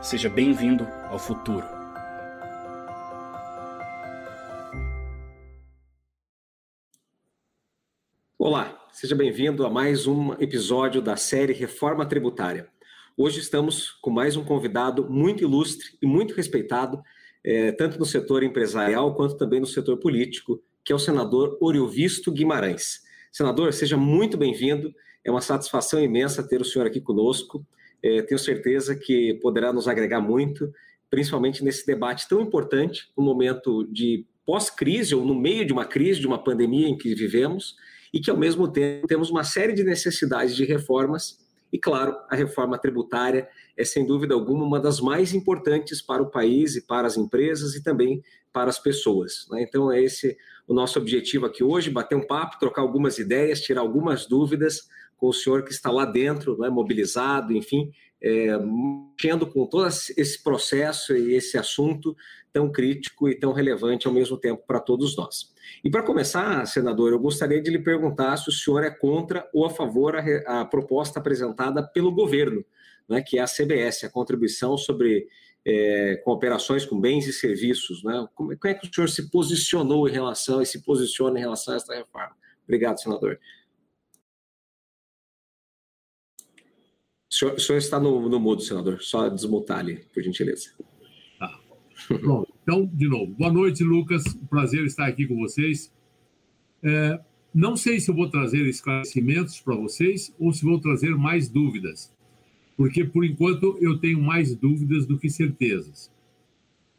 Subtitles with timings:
[0.00, 1.66] Seja bem-vindo ao futuro.
[8.38, 12.68] Olá, seja bem-vindo a mais um episódio da série Reforma Tributária.
[13.16, 17.02] Hoje estamos com mais um convidado muito ilustre e muito respeitado,
[17.42, 22.30] é, tanto no setor empresarial quanto também no setor político, que é o senador Oriovisto
[22.30, 23.00] Guimarães.
[23.32, 24.94] Senador, seja muito bem-vindo.
[25.24, 27.66] É uma satisfação imensa ter o senhor aqui conosco.
[28.02, 30.72] É, tenho certeza que poderá nos agregar muito,
[31.10, 36.20] principalmente nesse debate tão importante, no momento de pós-crise ou no meio de uma crise,
[36.20, 37.76] de uma pandemia em que vivemos,
[38.12, 41.38] e que ao mesmo tempo temos uma série de necessidades de reformas.
[41.70, 43.46] E claro, a reforma tributária
[43.76, 47.74] é sem dúvida alguma uma das mais importantes para o país e para as empresas
[47.74, 48.22] e também
[48.52, 49.46] para as pessoas.
[49.50, 49.62] Né?
[49.62, 50.36] Então é esse
[50.66, 55.28] o nosso objetivo aqui hoje, bater um papo, trocar algumas ideias, tirar algumas dúvidas com
[55.28, 57.90] o senhor que está lá dentro, né, mobilizado, enfim,
[58.22, 62.16] é, mexendo com todo esse processo e esse assunto
[62.52, 65.52] tão crítico e tão relevante ao mesmo tempo para todos nós.
[65.84, 69.66] E para começar, senador, eu gostaria de lhe perguntar se o senhor é contra ou
[69.66, 72.64] a favor a, a proposta apresentada pelo governo,
[73.08, 75.26] né, que é a CBS, a contribuição sobre
[75.66, 78.02] é, com operações com bens e serviços.
[78.02, 78.26] Né?
[78.34, 81.74] Como, como é que o senhor se posicionou em relação e se posiciona em relação
[81.74, 82.36] a essa reforma?
[82.64, 83.38] Obrigado, senador.
[87.30, 89.02] O senhor, o senhor está no, no mudo, senador.
[89.02, 90.70] Só desmutar ali, por gentileza.
[91.38, 91.60] Tá.
[92.08, 92.52] Pronto.
[92.62, 94.24] Então, de novo, boa noite, Lucas.
[94.48, 95.92] Prazer estar aqui com vocês.
[96.82, 97.20] É,
[97.54, 102.12] não sei se eu vou trazer esclarecimentos para vocês ou se vou trazer mais dúvidas,
[102.76, 106.10] porque por enquanto eu tenho mais dúvidas do que certezas.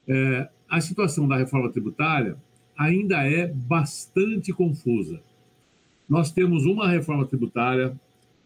[0.07, 2.35] É, a situação da reforma tributária
[2.77, 5.21] ainda é bastante confusa.
[6.07, 7.99] Nós temos uma reforma tributária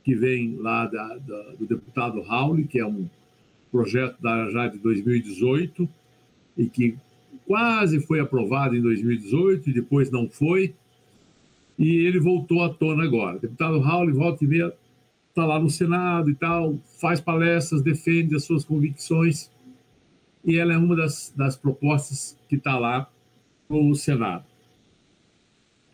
[0.03, 3.07] que vem lá da, da, do deputado Raul, que é um
[3.71, 5.87] projeto da, já de 2018
[6.57, 6.95] e que
[7.45, 10.73] quase foi aprovado em 2018 e depois não foi.
[11.77, 13.39] E ele voltou à tona agora.
[13.39, 14.73] Deputado Raul volta e meia
[15.29, 19.49] está lá no Senado e tal, faz palestras, defende as suas convicções
[20.45, 23.09] e ela é uma das, das propostas que está lá
[23.67, 24.45] no Senado.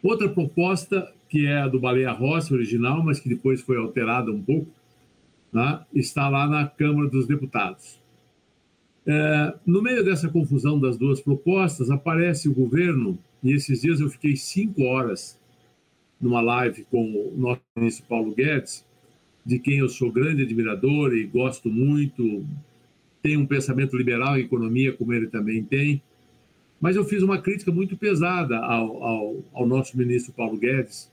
[0.03, 4.41] Outra proposta que é a do Baleia Rossi original, mas que depois foi alterada um
[4.41, 4.67] pouco,
[5.53, 5.85] né?
[5.93, 7.99] está lá na Câmara dos Deputados.
[9.05, 14.09] É, no meio dessa confusão das duas propostas, aparece o governo, e esses dias eu
[14.09, 15.39] fiquei cinco horas
[16.19, 18.85] numa live com o nosso ministro Paulo Guedes,
[19.45, 22.45] de quem eu sou grande admirador e gosto muito,
[23.21, 26.01] tem um pensamento liberal em economia, como ele também tem,
[26.79, 31.11] mas eu fiz uma crítica muito pesada ao, ao, ao nosso ministro Paulo Guedes,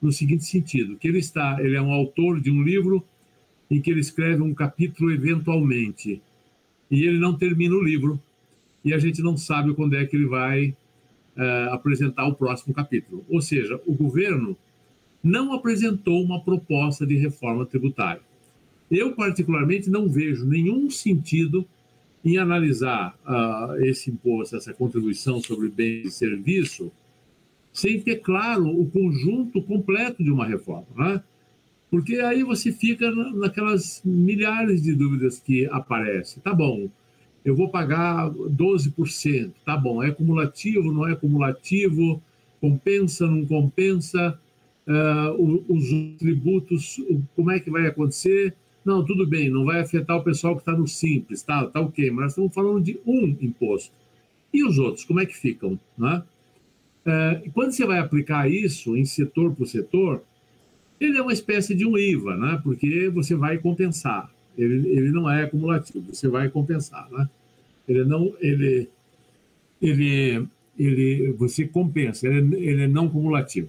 [0.00, 3.04] no seguinte sentido, que ele está, ele é um autor de um livro
[3.70, 6.20] em que ele escreve um capítulo eventualmente
[6.90, 8.20] e ele não termina o livro
[8.84, 10.68] e a gente não sabe quando é que ele vai
[11.36, 13.24] uh, apresentar o próximo capítulo.
[13.28, 14.56] Ou seja, o governo
[15.22, 18.22] não apresentou uma proposta de reforma tributária.
[18.88, 21.66] Eu particularmente não vejo nenhum sentido
[22.24, 26.92] em analisar uh, esse imposto, essa contribuição sobre bens e serviço
[27.76, 31.22] sem ter claro o conjunto completo de uma reforma, né?
[31.90, 36.42] Porque aí você fica naquelas milhares de dúvidas que aparecem.
[36.42, 36.88] Tá bom,
[37.44, 42.20] eu vou pagar 12%, tá bom, é cumulativo, não é cumulativo,
[42.62, 44.40] compensa, não compensa,
[44.88, 46.98] uh, os tributos,
[47.36, 48.54] como é que vai acontecer?
[48.84, 52.10] Não, tudo bem, não vai afetar o pessoal que está no Simples, tá, tá ok,
[52.10, 53.92] mas estamos falando de um imposto.
[54.52, 55.78] E os outros, como é que ficam?
[55.98, 56.22] Né?
[57.06, 60.24] É, quando você vai aplicar isso em setor por setor,
[61.00, 62.60] ele é uma espécie de um IVA, né?
[62.64, 64.28] porque você vai compensar.
[64.58, 67.08] Ele, ele não é acumulativo, você vai compensar.
[67.12, 67.28] Né?
[67.86, 68.88] Ele não, ele,
[69.80, 73.68] ele, ele, você compensa, ele, ele é não cumulativo.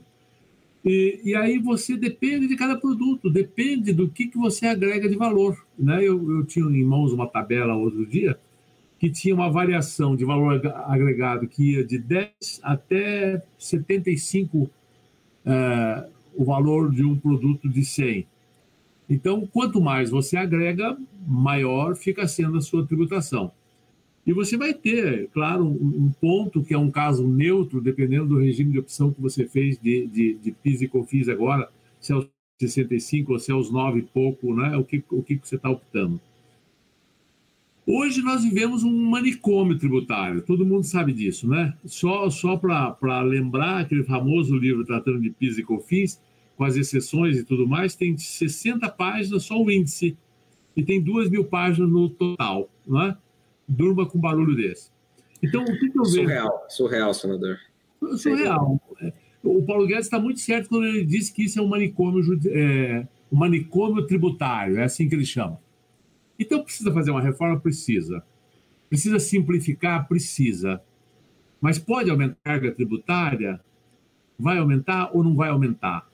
[0.84, 5.16] E, e, aí você depende de cada produto, depende do que, que você agrega de
[5.16, 5.64] valor.
[5.78, 6.00] Né?
[6.00, 8.40] Eu, eu tinha em mãos uma tabela outro dia
[8.99, 12.32] que tinha uma variação de valor agregado que ia de 10
[12.64, 14.72] até 75 uh,
[15.46, 18.26] eh, o valor de um produto de 100.
[19.09, 20.97] Então, quanto mais você agrega,
[21.28, 23.52] maior fica sendo a sua tributação.
[24.26, 28.73] E você vai ter, claro, um ponto que é um caso neutro, dependendo do regime
[28.73, 31.70] de opção que você fez de, de, de PIS e COFINS agora,
[32.02, 32.28] se é os
[32.59, 34.76] 65 ou se é os 9 e pouco, né?
[34.76, 36.20] o, que, o que você está optando.
[37.89, 41.73] Hoje nós vivemos um manicômio tributário, todo mundo sabe disso, né?
[41.85, 46.19] Só, só para lembrar aquele famoso livro tratando de PIS e COFINS,
[46.57, 50.17] com as exceções e tudo mais, tem 60 páginas só o índice.
[50.75, 53.17] e tem duas mil páginas no total, não é?
[53.66, 54.91] Durma com barulho desse.
[55.41, 56.16] Então, o que, que eu vejo?
[56.16, 57.57] Surreal, surreal, senador.
[58.17, 58.81] Surreal.
[59.41, 63.07] O Paulo Guedes está muito certo quando ele disse que isso é um manicômio, é,
[63.31, 65.57] um manicômio tributário, é assim que ele chama.
[66.39, 67.59] Então, precisa fazer uma reforma?
[67.59, 68.23] Precisa.
[68.89, 70.07] Precisa simplificar?
[70.07, 70.81] Precisa.
[71.59, 73.59] Mas pode aumentar a carga tributária?
[74.37, 76.07] Vai aumentar ou não vai aumentar?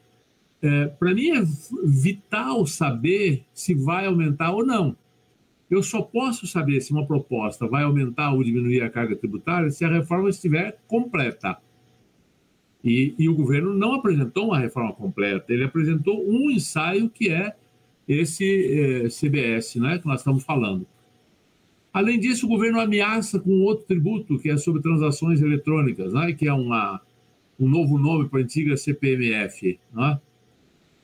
[0.62, 1.44] É, Para mim é
[1.84, 4.96] vital saber se vai aumentar ou não.
[5.70, 9.84] Eu só posso saber se uma proposta vai aumentar ou diminuir a carga tributária se
[9.84, 11.58] a reforma estiver completa.
[12.84, 17.56] E, e, o governo não apresentou uma reforma completa, ele apresentou um ensaio que é
[18.08, 20.86] esse é, CBS, né, que nós estamos falando.
[21.94, 26.48] Além disso, o governo ameaça com outro tributo, que é sobre transações eletrônicas, né, que
[26.48, 27.00] é uma,
[27.60, 30.20] um novo nome para a antiga CPMF, né,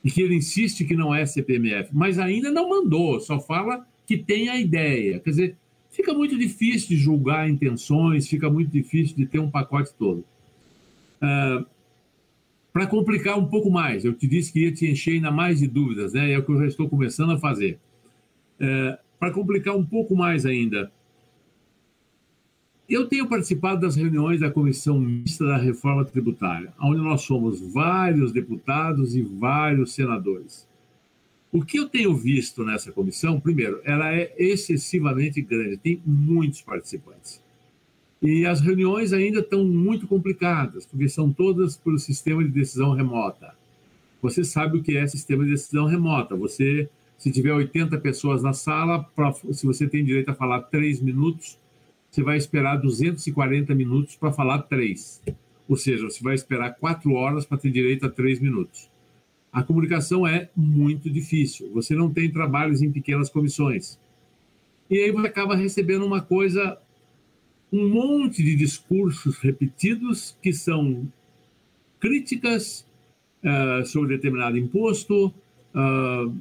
[0.03, 4.17] e que ele insiste que não é CPMF, mas ainda não mandou, só fala que
[4.17, 5.19] tem a ideia.
[5.19, 5.57] Quer dizer,
[5.91, 10.23] fica muito difícil de julgar intenções, fica muito difícil de ter um pacote todo.
[11.21, 11.65] Uh,
[12.71, 15.67] para complicar um pouco mais, eu te disse que ia te encher ainda mais de
[15.67, 16.31] dúvidas, né?
[16.31, 17.79] É o que eu já estou começando a fazer.
[18.59, 20.91] Uh, para complicar um pouco mais ainda,
[22.89, 28.31] eu tenho participado das reuniões da Comissão Mista da Reforma Tributária, onde nós somos vários
[28.31, 30.67] deputados e vários senadores.
[31.51, 37.43] O que eu tenho visto nessa comissão, primeiro, ela é excessivamente grande, tem muitos participantes.
[38.21, 43.53] E as reuniões ainda estão muito complicadas, porque são todas pelo sistema de decisão remota.
[44.21, 46.35] Você sabe o que é sistema de decisão remota.
[46.35, 49.09] Você, se tiver 80 pessoas na sala,
[49.53, 51.57] se você tem direito a falar três minutos,
[52.11, 55.21] você vai esperar 240 minutos para falar três.
[55.67, 58.89] Ou seja, você vai esperar quatro horas para ter direito a três minutos.
[59.51, 61.71] A comunicação é muito difícil.
[61.73, 63.97] Você não tem trabalhos em pequenas comissões.
[64.89, 66.77] E aí você acaba recebendo uma coisa
[67.71, 71.07] um monte de discursos repetidos que são
[71.99, 72.87] críticas
[73.43, 76.35] uh, sobre determinado imposto, uh,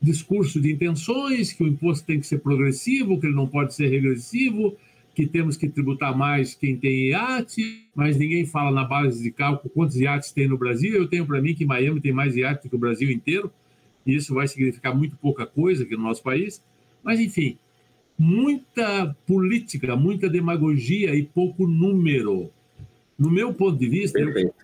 [0.00, 3.88] discurso de intenções, que o imposto tem que ser progressivo, que ele não pode ser
[3.88, 4.76] regressivo,
[5.14, 9.70] que temos que tributar mais quem tem iate, mas ninguém fala na base de cálculo
[9.74, 10.94] quantos iates tem no Brasil.
[10.94, 13.52] Eu tenho para mim que Miami tem mais iates do que o Brasil inteiro,
[14.06, 16.62] e isso vai significar muito pouca coisa aqui no nosso país.
[17.02, 17.58] Mas, enfim,
[18.20, 22.50] muita política, muita demagogia e pouco número.
[23.18, 24.54] No meu ponto de vista, eu,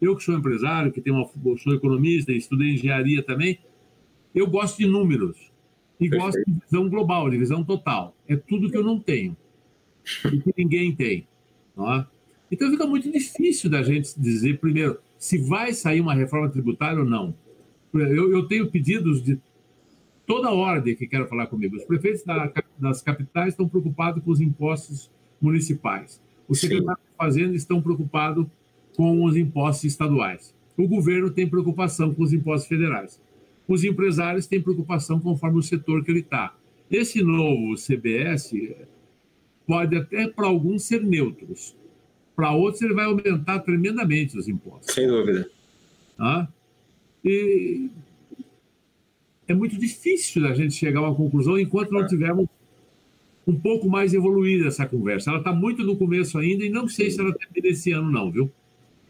[0.00, 3.58] eu, que sou empresário, que tenho uma, sou economista, estudei engenharia também,
[4.32, 5.50] eu gosto de números
[5.98, 6.22] e Perfeito.
[6.22, 8.14] gosto de visão global, de visão total.
[8.28, 9.36] É tudo que eu não tenho
[10.32, 11.26] e que ninguém tem.
[11.76, 12.04] É?
[12.48, 17.04] Então fica muito difícil da gente dizer, primeiro, se vai sair uma reforma tributária ou
[17.04, 17.34] não.
[17.92, 19.36] Eu, eu tenho pedidos de
[20.28, 21.74] toda a ordem que quero falar comigo.
[21.74, 25.10] Os prefeitos da, das capitais estão preocupados com os impostos
[25.40, 26.20] municipais.
[26.46, 28.46] Os secretários de Fazenda estão preocupados
[28.94, 30.54] com os impostos estaduais.
[30.76, 33.18] O governo tem preocupação com os impostos federais.
[33.66, 36.54] Os empresários têm preocupação conforme o setor que ele está.
[36.90, 38.52] Esse novo CBS
[39.66, 41.74] pode até para alguns ser neutros.
[42.36, 44.94] Para outros ele vai aumentar tremendamente os impostos.
[44.94, 45.50] Sem dúvida.
[46.18, 46.48] Ah?
[47.24, 47.90] E
[49.48, 52.46] é muito difícil a gente chegar a uma conclusão enquanto não tivermos
[53.46, 55.30] um pouco mais evoluída essa conversa.
[55.30, 58.30] Ela está muito no começo ainda e não sei se ela termina esse ano, não,
[58.30, 58.52] viu?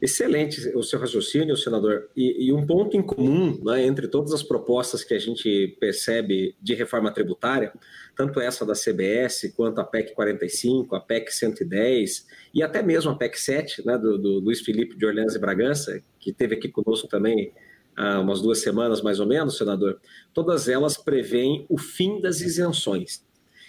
[0.00, 2.08] Excelente o seu raciocínio, senador.
[2.16, 6.54] E, e um ponto em comum né, entre todas as propostas que a gente percebe
[6.62, 7.72] de reforma tributária,
[8.16, 13.16] tanto essa da CBS, quanto a PEC 45, a PEC 110 e até mesmo a
[13.16, 17.08] PEC 7, né, do, do Luiz Felipe de Orleans e Bragança, que teve aqui conosco
[17.08, 17.52] também
[17.98, 20.00] há umas duas semanas mais ou menos, senador,
[20.32, 23.26] todas elas prevêem o fim das isenções.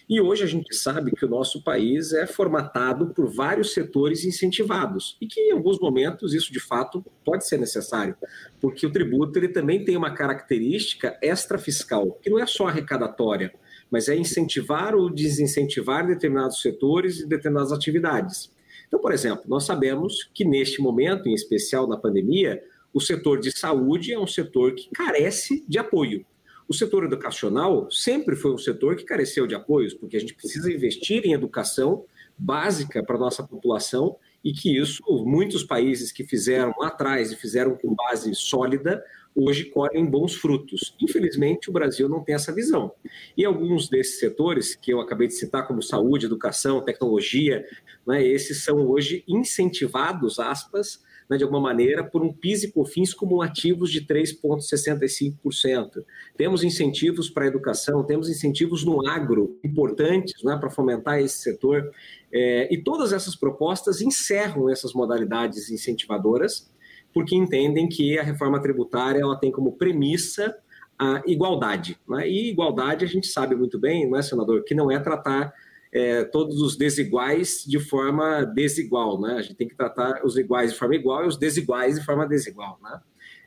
[0.07, 5.15] E hoje a gente sabe que o nosso país é formatado por vários setores incentivados
[5.21, 8.15] e que em alguns momentos isso de fato pode ser necessário,
[8.59, 13.53] porque o tributo ele também tem uma característica extrafiscal, que não é só arrecadatória,
[13.91, 18.51] mas é incentivar ou desincentivar determinados setores e determinadas atividades.
[18.87, 23.51] Então, por exemplo, nós sabemos que neste momento, em especial na pandemia, o setor de
[23.51, 26.25] saúde é um setor que carece de apoio.
[26.67, 30.71] O setor educacional sempre foi um setor que careceu de apoios, porque a gente precisa
[30.71, 32.05] investir em educação
[32.37, 37.35] básica para a nossa população e que isso, muitos países que fizeram lá atrás e
[37.35, 39.03] fizeram com base sólida,
[39.35, 40.95] hoje colhem bons frutos.
[41.01, 42.91] Infelizmente, o Brasil não tem essa visão.
[43.35, 47.65] E alguns desses setores, que eu acabei de citar, como saúde, educação, tecnologia,
[48.07, 53.13] né, esses são hoje incentivados, aspas, né, de alguma maneira, por um PIS e COFINS
[53.13, 56.03] cumulativos de 3,65%.
[56.35, 61.91] Temos incentivos para a educação, temos incentivos no agro importantes né, para fomentar esse setor.
[62.33, 66.71] É, e todas essas propostas encerram essas modalidades incentivadoras,
[67.13, 70.55] porque entendem que a reforma tributária ela tem como premissa
[70.97, 71.97] a igualdade.
[72.07, 72.27] Né?
[72.27, 75.53] E igualdade a gente sabe muito bem, não é, senador, que não é tratar
[75.91, 79.19] é, todos os desiguais de forma desigual.
[79.19, 79.33] Né?
[79.33, 82.27] A gente tem que tratar os iguais de forma igual e os desiguais de forma
[82.27, 82.79] desigual.
[82.81, 82.99] Né?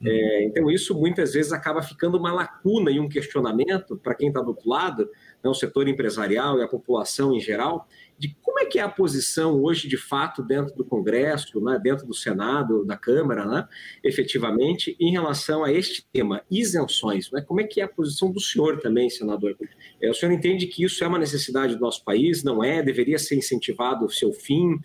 [0.02, 0.08] Uhum.
[0.08, 4.40] É, então, isso muitas vezes acaba ficando uma lacuna e um questionamento para quem está
[4.40, 5.08] do outro lado,
[5.42, 7.86] né, o setor empresarial e a população em geral,
[8.18, 12.06] de como é que é a posição hoje, de fato, dentro do Congresso, né, dentro
[12.06, 13.66] do Senado, da Câmara, né,
[14.04, 17.30] efetivamente, em relação a este tema, isenções.
[17.32, 19.56] Né, como é que é a posição do senhor também, senador?
[20.00, 22.82] É, o senhor entende que isso é uma necessidade do nosso país, não é?
[22.82, 24.78] Deveria ser incentivado o seu fim?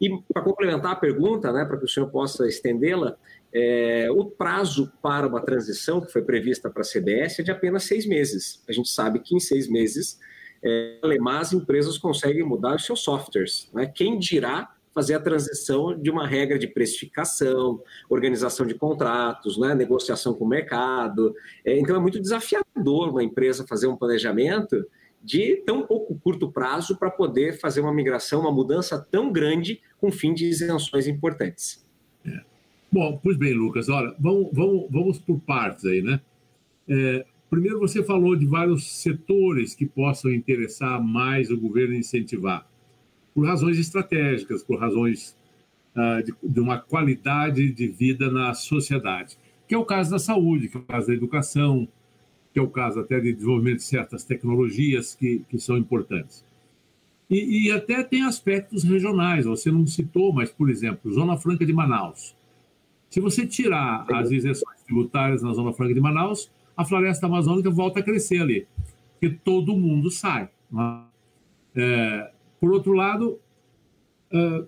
[0.00, 3.16] E, para complementar a pergunta, né, para que o senhor possa estendê-la,
[3.54, 7.84] é, o prazo para uma transição que foi prevista para a CBS é de apenas
[7.84, 8.60] seis meses.
[8.68, 10.18] A gente sabe que em seis meses
[10.62, 10.98] é,
[11.38, 13.70] as empresas conseguem mudar os seus softwares.
[13.72, 13.86] Né?
[13.86, 19.72] Quem dirá fazer a transição de uma regra de precificação, organização de contratos, né?
[19.72, 21.34] negociação com o mercado.
[21.64, 24.84] É, então é muito desafiador uma empresa fazer um planejamento
[25.22, 30.10] de tão pouco curto prazo para poder fazer uma migração, uma mudança tão grande com
[30.10, 31.84] fim de isenções importantes.
[32.26, 32.53] É.
[32.94, 36.20] Bom, pois bem, Lucas, olha, vamos, vamos, vamos por partes aí, né?
[36.88, 42.68] É, Primeiro, você falou de vários setores que possam interessar mais o governo incentivar,
[43.32, 45.36] por razões estratégicas, por razões
[45.94, 50.68] uh, de, de, uma qualidade de vida na sociedade, que é o caso da saúde,
[50.68, 51.86] que é o caso da educação,
[52.52, 56.44] que é o caso até de desenvolvimento de certas tecnologias que, que são importantes.
[57.30, 61.72] E, e até tem aspectos regionais, você não citou, mas, por exemplo, Zona Franca de
[61.72, 62.34] Manaus.
[63.14, 68.00] Se você tirar as isenções tributárias na Zona Franca de Manaus, a floresta amazônica volta
[68.00, 68.66] a crescer ali,
[69.12, 70.48] porque todo mundo sai.
[71.76, 71.80] É?
[71.80, 73.38] é, por outro lado,
[74.32, 74.64] é,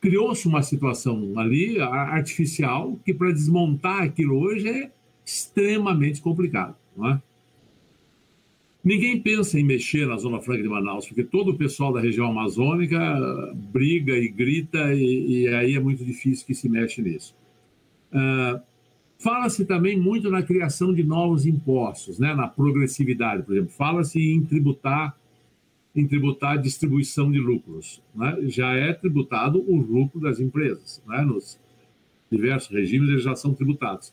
[0.00, 4.90] criou-se uma situação ali artificial que para desmontar aquilo hoje é
[5.22, 6.76] extremamente complicado.
[6.96, 7.22] Não é?
[8.84, 12.26] Ninguém pensa em mexer na Zona Franca de Manaus, porque todo o pessoal da região
[12.26, 12.98] amazônica
[13.72, 17.34] briga e grita, e, e aí é muito difícil que se mexe nisso.
[18.12, 18.60] Uh,
[19.24, 22.34] Fala-se também muito na criação de novos impostos, né?
[22.34, 23.72] na progressividade, por exemplo.
[23.72, 25.16] Fala-se em tributar
[25.96, 28.02] em tributar a distribuição de lucros.
[28.14, 28.36] Né?
[28.48, 31.02] Já é tributado o lucro das empresas.
[31.06, 31.22] Né?
[31.22, 31.58] Nos
[32.30, 34.12] diversos regimes eles já são tributados.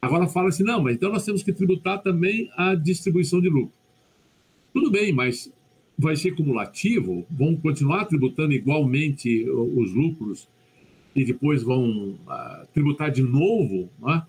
[0.00, 3.75] Agora fala-se, não, mas então nós temos que tributar também a distribuição de lucro.
[4.76, 5.50] Tudo bem, mas
[5.96, 7.24] vai ser cumulativo?
[7.30, 10.46] Vão continuar tributando igualmente os lucros
[11.14, 13.88] e depois vão uh, tributar de novo?
[13.98, 14.22] Né?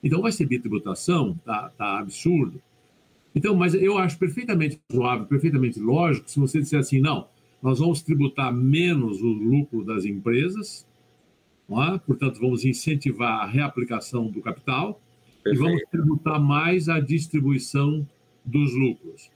[0.00, 2.62] Então vai ser bitributação, tá, tá absurdo.
[3.34, 7.26] Então, mas eu acho perfeitamente razoável, perfeitamente lógico, se você disser assim, não,
[7.60, 10.86] nós vamos tributar menos o lucro das empresas,
[11.68, 11.98] é?
[11.98, 15.02] portanto, vamos incentivar a reaplicação do capital
[15.42, 15.56] Perfeito.
[15.56, 18.06] e vamos tributar mais a distribuição
[18.44, 19.31] dos lucros.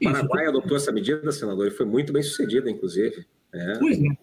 [0.00, 3.26] O Paraguai adotou essa medida, senador, e foi muito bem sucedida, inclusive.
[3.52, 3.78] É.
[3.78, 4.16] Pois é,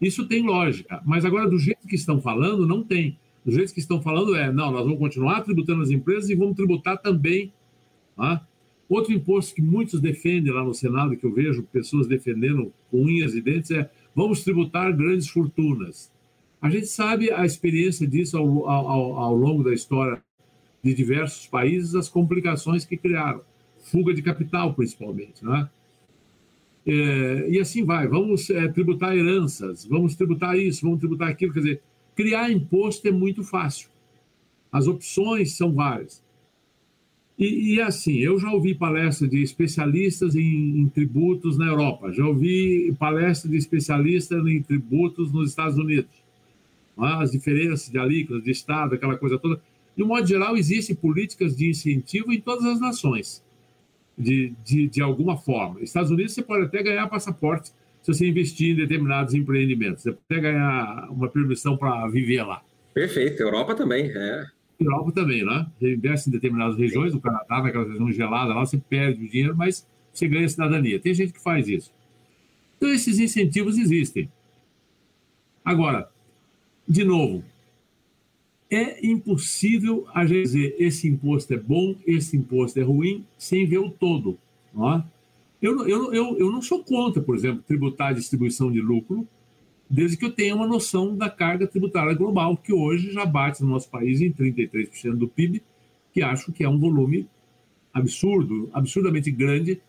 [0.00, 3.18] isso tem lógica, mas agora, do jeito que estão falando, não tem.
[3.44, 6.56] Do jeito que estão falando é, não, nós vamos continuar tributando as empresas e vamos
[6.56, 7.52] tributar também.
[8.16, 8.46] Tá?
[8.88, 13.34] Outro imposto que muitos defendem lá no Senado, que eu vejo pessoas defendendo com unhas
[13.34, 16.10] e dentes, é vamos tributar grandes fortunas.
[16.60, 20.22] A gente sabe a experiência disso ao, ao, ao longo da história
[20.82, 23.42] de diversos países, as complicações que criaram.
[23.90, 25.44] Fuga de capital, principalmente.
[25.44, 25.68] Né?
[26.86, 28.06] É, e assim vai.
[28.06, 31.52] Vamos é, tributar heranças, vamos tributar isso, vamos tributar aquilo.
[31.52, 31.82] Quer dizer,
[32.18, 33.88] Criar imposto é muito fácil.
[34.72, 36.20] As opções são várias.
[37.38, 42.26] E, e assim, eu já ouvi palestra de especialistas em, em, tributos na Europa, já
[42.26, 46.10] ouvi palestra de especialistas em tributos nos Estados Unidos.
[46.98, 47.22] É?
[47.22, 49.62] As diferenças de alíquotas, de Estado, aquela coisa toda.
[49.96, 53.44] De um modo geral, existem políticas de incentivo em todas as nações,
[54.18, 55.80] de, de, de alguma forma.
[55.80, 57.70] Estados Unidos, você pode até ganhar passaporte
[58.02, 60.02] se você investir em determinados empreendimentos.
[60.02, 62.62] Você pode ganhar uma permissão para viver lá.
[62.92, 63.42] Perfeito.
[63.42, 64.46] Europa também, é.
[64.80, 65.66] Europa também, né?
[65.78, 67.18] Você investe em determinadas regiões, Sim.
[67.18, 70.98] o Canadá, naquela região gelada lá, você perde o dinheiro, mas você ganha cidadania.
[70.98, 71.92] Tem gente que faz isso.
[72.76, 74.30] Então, esses incentivos existem.
[75.64, 76.08] Agora,
[76.88, 77.44] de novo,
[78.70, 83.78] é impossível a gente dizer esse imposto é bom, esse imposto é ruim, sem ver
[83.78, 84.38] o todo.
[84.74, 85.04] Não é?
[85.60, 89.26] Eu, eu, eu, eu não sou contra, por exemplo, tributar a distribuição de lucro
[89.90, 93.70] desde que eu tenha uma noção da carga tributária global, que hoje já bate no
[93.70, 95.62] nosso país em 33% do PIB,
[96.12, 97.26] que acho que é um volume
[97.92, 99.80] absurdo, absurdamente grande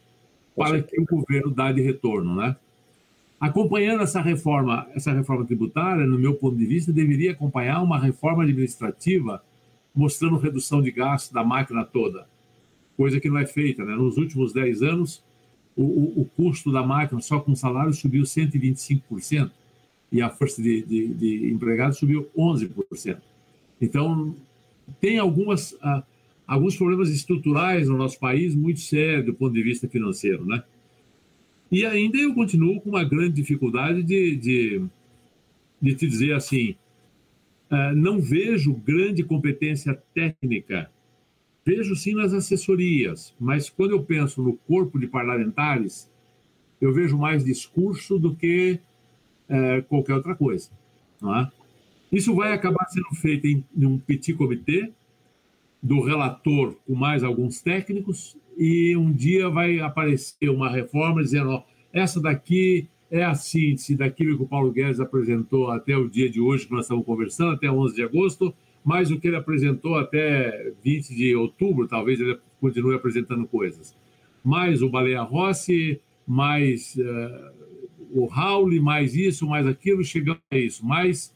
[0.55, 2.55] para que o governo dá de retorno, né?
[3.39, 8.43] Acompanhando essa reforma, essa reforma tributária, no meu ponto de vista, deveria acompanhar uma reforma
[8.43, 9.41] administrativa
[9.95, 12.27] mostrando redução de gastos da máquina toda,
[12.97, 13.95] coisa que não é feita, né?
[13.95, 15.23] Nos últimos 10 anos,
[15.75, 19.51] o, o, o custo da máquina só com salário subiu 125%
[20.11, 23.17] e a força de, de, de empregados subiu 11%.
[23.79, 24.35] Então,
[24.99, 26.03] tem algumas, uh,
[26.45, 30.61] alguns problemas estruturais no nosso país muito sérios do ponto de vista financeiro, né?
[31.71, 34.85] E ainda eu continuo com uma grande dificuldade de, de,
[35.81, 36.75] de te dizer assim,
[37.71, 40.89] uh, não vejo grande competência técnica,
[41.63, 46.09] vejo sim nas assessorias, mas quando eu penso no corpo de parlamentares,
[46.81, 48.79] eu vejo mais discurso do que
[49.49, 50.71] uh, qualquer outra coisa.
[51.21, 51.51] Não é?
[52.11, 54.91] Isso vai acabar sendo feito em, em um petit comitê,
[55.81, 61.63] do relator com mais alguns técnicos e um dia vai aparecer uma reforma dizendo ó,
[61.93, 66.41] essa daqui é a síntese daquilo que o Paulo Guedes apresentou até o dia de
[66.41, 70.73] hoje que nós estamos conversando, até 11 de agosto, mais o que ele apresentou até
[70.83, 73.95] 20 de outubro, talvez ele continue apresentando coisas.
[74.43, 77.51] Mais o Baleia Rossi, mais uh,
[78.11, 81.33] o Raul, mais isso, mais aquilo, chegando a isso, mais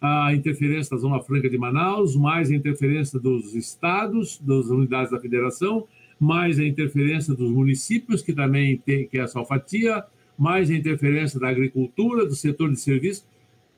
[0.00, 5.20] a interferência da Zona Franca de Manaus, mais a interferência dos estados, das unidades da
[5.20, 5.86] federação,
[6.18, 10.04] mais a interferência dos municípios, que também tem que é essa fatia,
[10.38, 13.26] mais a interferência da agricultura, do setor de serviços.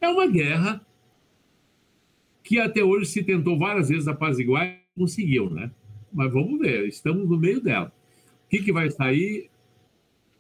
[0.01, 0.81] É uma guerra
[2.43, 5.71] que até hoje se tentou várias vezes apaziguar e conseguiu, né?
[6.13, 7.93] Mas vamos ver, estamos no meio dela.
[8.47, 9.51] O que, que vai sair,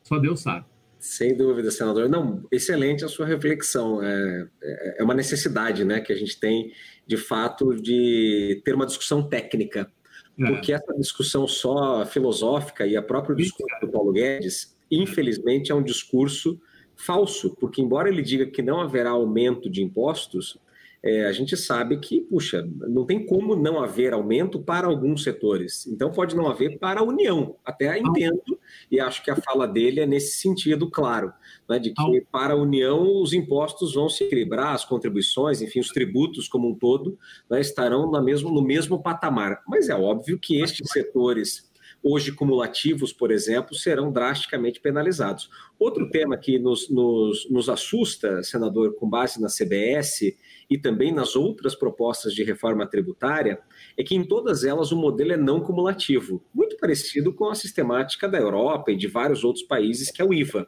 [0.02, 0.64] só Deus sabe.
[0.98, 2.08] Sem dúvida, senador.
[2.08, 4.02] Não, excelente a sua reflexão.
[4.02, 6.72] É, é, é uma necessidade né, que a gente tem,
[7.06, 9.90] de fato, de ter uma discussão técnica.
[10.38, 10.46] É.
[10.46, 15.82] Porque essa discussão só filosófica e a própria discussão do Paulo Guedes, infelizmente, é um
[15.82, 16.60] discurso
[16.94, 20.58] falso, porque embora ele diga que não haverá aumento de impostos,
[21.02, 25.86] é, a gente sabe que, puxa, não tem como não haver aumento para alguns setores.
[25.86, 27.56] Então, pode não haver para a União.
[27.64, 28.58] Até entendo,
[28.90, 31.32] e acho que a fala dele é nesse sentido, claro,
[31.68, 35.88] né, de que para a União os impostos vão se equilibrar, as contribuições, enfim, os
[35.88, 39.62] tributos como um todo, né, estarão na mesmo, no mesmo patamar.
[39.68, 41.67] Mas é óbvio que estes setores
[42.10, 45.50] hoje cumulativos, por exemplo, serão drasticamente penalizados.
[45.78, 50.34] Outro tema que nos, nos, nos assusta, senador, com base na CBS
[50.70, 53.60] e também nas outras propostas de reforma tributária,
[53.96, 58.26] é que em todas elas o modelo é não cumulativo, muito parecido com a sistemática
[58.26, 60.66] da Europa e de vários outros países, que é o IVA.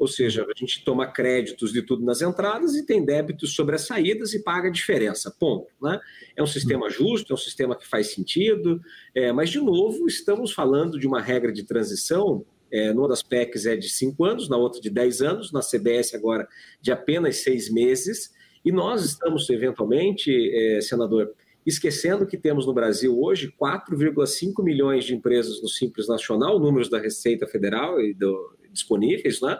[0.00, 3.82] Ou seja, a gente toma créditos de tudo nas entradas e tem débitos sobre as
[3.82, 5.30] saídas e paga a diferença.
[5.38, 5.66] Ponto.
[5.80, 6.00] Né?
[6.34, 8.80] É um sistema justo, é um sistema que faz sentido,
[9.14, 12.46] é, mas, de novo, estamos falando de uma regra de transição.
[12.72, 16.14] É, numa das PECs é de cinco anos, na outra de dez anos, na CBS
[16.14, 16.48] agora
[16.80, 18.32] de apenas seis meses.
[18.64, 21.34] E nós estamos, eventualmente, é, senador,
[21.66, 26.98] esquecendo que temos no Brasil hoje 4,5 milhões de empresas no Simples Nacional, números da
[26.98, 29.58] Receita Federal e do, disponíveis, né?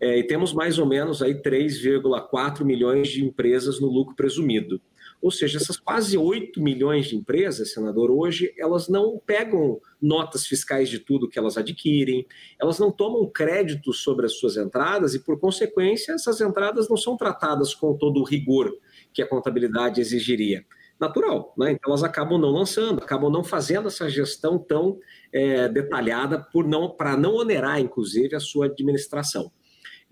[0.00, 4.80] É, e temos mais ou menos aí 3,4 milhões de empresas no lucro presumido.
[5.20, 10.88] Ou seja, essas quase 8 milhões de empresas, senador, hoje elas não pegam notas fiscais
[10.88, 12.26] de tudo que elas adquirem,
[12.60, 17.16] elas não tomam crédito sobre as suas entradas e, por consequência, essas entradas não são
[17.16, 18.76] tratadas com todo o rigor
[19.12, 20.66] que a contabilidade exigiria
[21.02, 21.72] natural, né?
[21.72, 24.98] Então elas acabam não lançando, acabam não fazendo essa gestão tão
[25.32, 29.52] é, detalhada por não para não onerar, inclusive, a sua administração.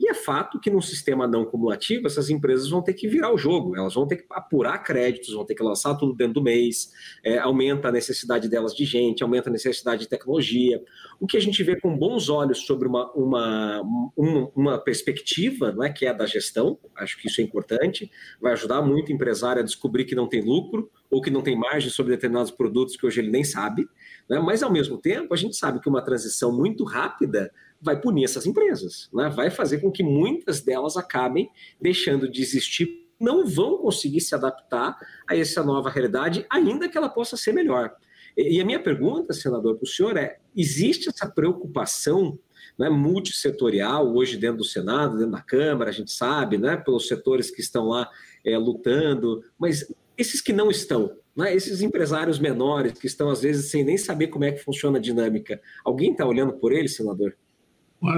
[0.00, 3.36] E é fato que num sistema não cumulativo, essas empresas vão ter que virar o
[3.36, 6.90] jogo, elas vão ter que apurar créditos, vão ter que lançar tudo dentro do mês,
[7.22, 10.82] é, aumenta a necessidade delas de gente, aumenta a necessidade de tecnologia.
[11.20, 13.82] O que a gente vê com bons olhos sobre uma, uma,
[14.16, 18.10] uma, uma perspectiva, não é, que é a da gestão, acho que isso é importante,
[18.40, 21.54] vai ajudar muito o empresário a descobrir que não tem lucro ou que não tem
[21.54, 23.86] margem sobre determinados produtos que hoje ele nem sabe,
[24.30, 24.38] né?
[24.38, 28.46] mas ao mesmo tempo a gente sabe que uma transição muito rápida vai punir essas
[28.46, 29.28] empresas, né?
[29.28, 31.48] vai fazer com que muitas delas acabem
[31.80, 37.08] deixando de existir, não vão conseguir se adaptar a essa nova realidade, ainda que ela
[37.08, 37.94] possa ser melhor.
[38.36, 42.38] E a minha pergunta, senador, para o senhor é: existe essa preocupação
[42.78, 47.50] né, multissetorial hoje dentro do Senado, dentro da Câmara, a gente sabe, né, pelos setores
[47.50, 48.08] que estão lá
[48.44, 53.70] é, lutando, mas esses que não estão, né, esses empresários menores que estão às vezes
[53.70, 57.36] sem nem saber como é que funciona a dinâmica, alguém está olhando por eles, senador?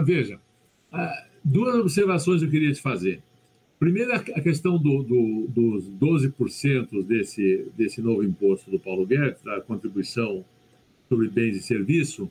[0.05, 0.39] Veja,
[0.93, 3.23] ah, duas observações eu queria te fazer.
[3.79, 9.61] Primeiro, a questão do, do, dos 12% desse, desse novo imposto do Paulo Guedes, da
[9.61, 10.45] contribuição
[11.09, 12.29] sobre bens e serviços,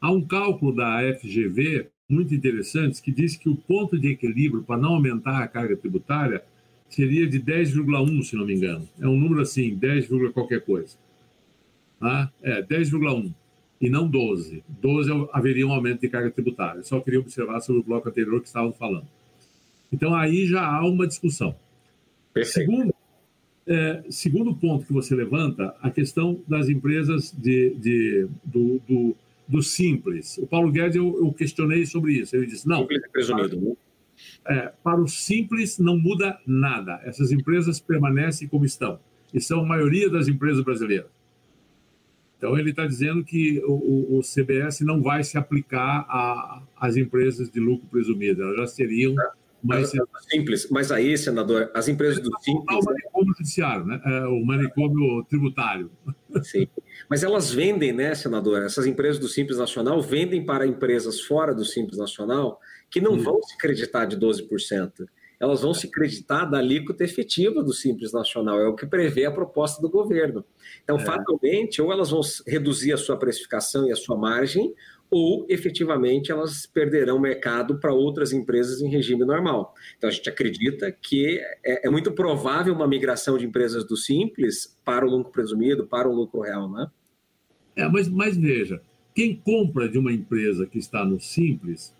[0.00, 4.80] há um cálculo da FGV muito interessante que diz que o ponto de equilíbrio para
[4.80, 6.42] não aumentar a carga tributária
[6.88, 8.88] seria de 10,1, se não me engano.
[8.98, 10.96] É um número assim, 10, qualquer coisa.
[12.00, 13.32] Ah, é, 10,1
[13.80, 14.62] e não 12.
[14.68, 16.82] 12 haveria um aumento de carga tributária.
[16.82, 19.06] Só queria observar sobre o bloco anterior que estavam falando.
[19.92, 21.54] Então, aí já há uma discussão.
[22.44, 22.94] Segundo,
[23.66, 29.62] é, segundo ponto que você levanta, a questão das empresas de, de do, do, do,
[29.62, 30.38] simples.
[30.38, 32.36] O Paulo Guedes, eu, eu, questionei sobre isso.
[32.36, 33.72] Ele disse, não, presumido, né?
[34.46, 37.00] é, para o simples não muda nada.
[37.04, 38.98] Essas empresas permanecem como estão.
[39.32, 41.17] E são a maioria das empresas brasileiras.
[42.38, 46.06] Então, ele está dizendo que o, o, CBS não vai se aplicar
[46.76, 48.42] às empresas de lucro presumido.
[48.42, 49.16] Elas já seriam
[49.62, 49.90] mas,
[50.30, 52.78] simples, mas aí, senador, as empresas do simples.
[52.78, 54.00] O manicômio judiciário, né?
[54.04, 55.90] É, o manicômio tributário.
[56.44, 56.68] Sim.
[57.10, 58.62] Mas elas vendem, né, senador?
[58.62, 63.42] Essas empresas do Simples Nacional vendem para empresas fora do Simples Nacional que não vão
[63.42, 65.06] se creditar de 12%.
[65.40, 69.30] Elas vão se creditar da alíquota efetiva do Simples Nacional, é o que prevê a
[69.30, 70.44] proposta do governo.
[70.82, 71.00] Então, é.
[71.00, 74.74] fatalmente, ou elas vão reduzir a sua precificação e a sua margem,
[75.10, 79.74] ou efetivamente elas perderão mercado para outras empresas em regime normal.
[79.96, 84.76] Então a gente acredita que é, é, muito provável uma migração de empresas do simples
[84.84, 86.86] para o lucro presumido, para o lucro real, né?
[87.74, 88.82] É, mas, mas veja,
[89.14, 91.94] quem compra de uma empresa que está no simples,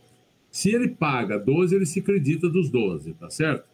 [0.51, 3.69] se ele paga 12, ele se acredita dos 12, tá certo?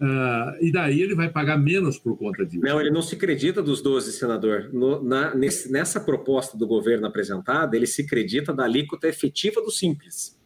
[0.00, 2.64] Uh, e daí ele vai pagar menos por conta disso.
[2.64, 4.70] Não, ele não se acredita dos 12, senador.
[4.72, 9.70] No, na, nesse, nessa proposta do governo apresentada, ele se acredita da alíquota efetiva do
[9.70, 10.40] Simples.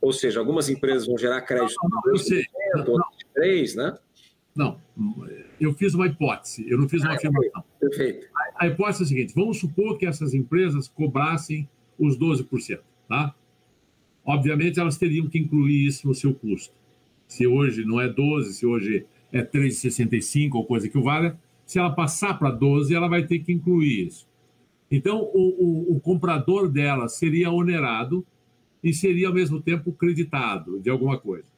[0.00, 3.98] Ou seja, algumas empresas vão gerar crédito não, não, de 2%, outras de 3%, né?
[4.56, 4.80] Não,
[5.60, 7.64] eu fiz uma hipótese, eu não fiz uma ah, afirmação.
[7.80, 8.28] Perfeito.
[8.36, 13.34] A, a hipótese é a seguinte: vamos supor que essas empresas cobrassem os 12%, tá?
[14.24, 16.72] Obviamente, elas teriam que incluir isso no seu custo
[17.26, 21.78] se hoje não é 12, se hoje é 3,65 ou coisa que o valha, se
[21.78, 24.26] ela passar para 12, ela vai ter que incluir isso.
[24.90, 28.24] Então, o, o, o, comprador dela seria onerado
[28.82, 31.48] e seria, ao mesmo tempo, creditado de alguma coisa.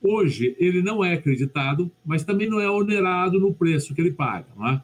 [0.00, 4.46] Hoje, ele não é creditado, mas também não é onerado no preço que ele paga.
[4.56, 4.82] Não é?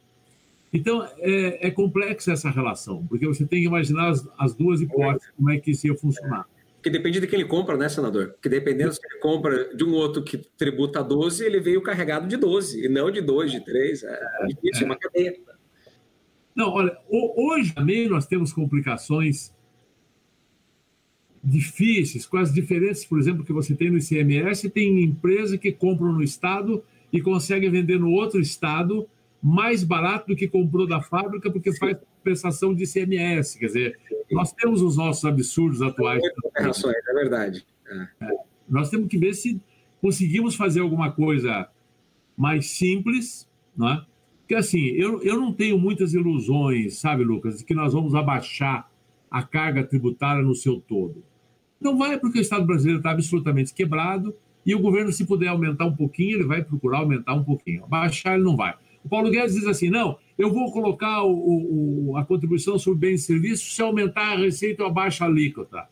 [0.73, 5.31] Então, é, é complexa essa relação, porque você tem que imaginar as, as duas hipóteses,
[5.37, 6.47] como é que isso ia funcionar.
[6.85, 8.33] Porque depende de quem ele compra, né, senador?
[8.33, 12.37] Porque dependendo se ele compra de um outro que tributa 12, ele veio carregado de
[12.37, 14.03] 12, e não de 2, de 3.
[14.03, 15.35] É, é difícil, é uma cadeia.
[16.55, 19.51] Não, olha, hoje também nós temos complicações
[21.43, 26.13] difíceis com as diferenças, por exemplo, que você tem no ICMS, tem empresa que compram
[26.13, 29.09] no estado e consegue vender no outro estado
[29.43, 31.79] mais barato do que comprou da fábrica porque Sim.
[31.79, 33.59] faz compensação de ICMS.
[33.59, 33.99] Quer dizer,
[34.31, 36.23] nós temos os nossos absurdos atuais.
[37.09, 37.67] É verdade.
[38.21, 38.29] É.
[38.69, 39.61] Nós temos que ver se
[40.01, 41.69] conseguimos fazer alguma coisa
[42.37, 44.05] mais simples, não é?
[44.41, 48.91] Porque assim, eu, eu não tenho muitas ilusões, sabe, Lucas, de que nós vamos abaixar
[49.31, 51.25] a carga tributária no seu todo.
[51.81, 54.35] Não vai porque o Estado brasileiro está absolutamente quebrado
[54.65, 57.85] e o governo, se puder aumentar um pouquinho, ele vai procurar aumentar um pouquinho.
[57.85, 58.75] Abaixar ele não vai.
[59.05, 63.23] O Paulo Guedes diz assim: não, eu vou colocar o, o, a contribuição sobre bens
[63.23, 65.89] e serviços, se aumentar a receita, eu abaixo a alíquota.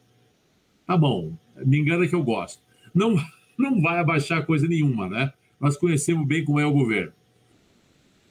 [0.86, 2.62] Tá bom, me engana que eu gosto.
[2.92, 3.16] Não,
[3.56, 5.32] não vai abaixar coisa nenhuma, né?
[5.60, 7.12] Nós conhecemos bem como é o governo.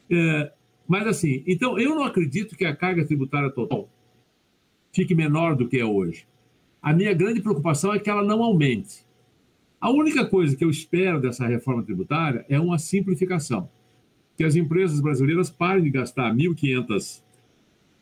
[0.10, 0.52] É,
[0.86, 3.90] mas assim, então eu não acredito que a carga tributária total
[4.92, 6.28] fique menor do que é hoje.
[6.82, 9.06] A minha grande preocupação é que ela não aumente.
[9.80, 13.70] A única coisa que eu espero dessa reforma tributária é uma simplificação
[14.42, 17.22] que as empresas brasileiras parem de gastar 1.500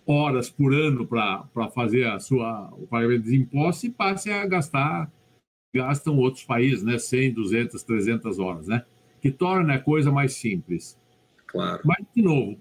[0.08, 5.12] horas por ano para fazer a sua, o pagamento de impostos e passem a gastar,
[5.76, 6.98] gastam outros países, né?
[6.98, 8.86] 100, 200, 300 horas, né?
[9.22, 10.98] Que torna a coisa mais simples.
[11.46, 11.82] Claro.
[11.84, 12.58] Mas, de novo,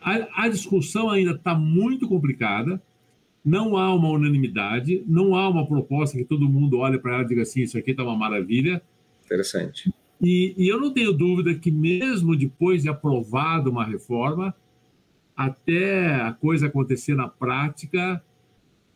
[0.00, 2.82] a, a discussão ainda está muito complicada,
[3.44, 7.28] não há uma unanimidade, não há uma proposta que todo mundo olhe para ela e
[7.28, 8.82] diga assim, isso aqui está uma maravilha.
[9.24, 9.94] Interessante.
[10.20, 14.54] E, e, eu não tenho dúvida que, mesmo depois de aprovada uma reforma,
[15.34, 18.22] até a coisa acontecer na prática,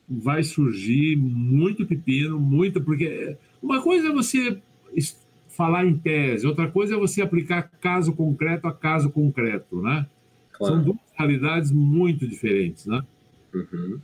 [0.08, 2.80] vai surgir muito pepino, muito.
[2.82, 4.60] Porque uma coisa é você
[5.48, 10.06] falar em tese, outra coisa é você aplicar caso concreto a caso concreto, né?
[10.52, 10.74] Claro.
[10.74, 13.02] São duas realidades muito diferentes, né?
[13.54, 14.00] Uhum.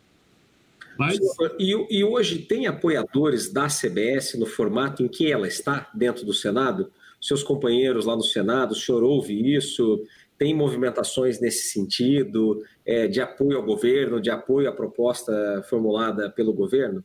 [0.96, 1.18] Mas...
[1.58, 6.32] E, e hoje tem apoiadores da CBS no formato em que ela está dentro do
[6.32, 6.90] Senado?
[7.20, 10.02] Seus companheiros lá no Senado, o senhor ouve isso?
[10.38, 16.52] Tem movimentações nesse sentido, é, de apoio ao governo, de apoio à proposta formulada pelo
[16.54, 17.04] governo?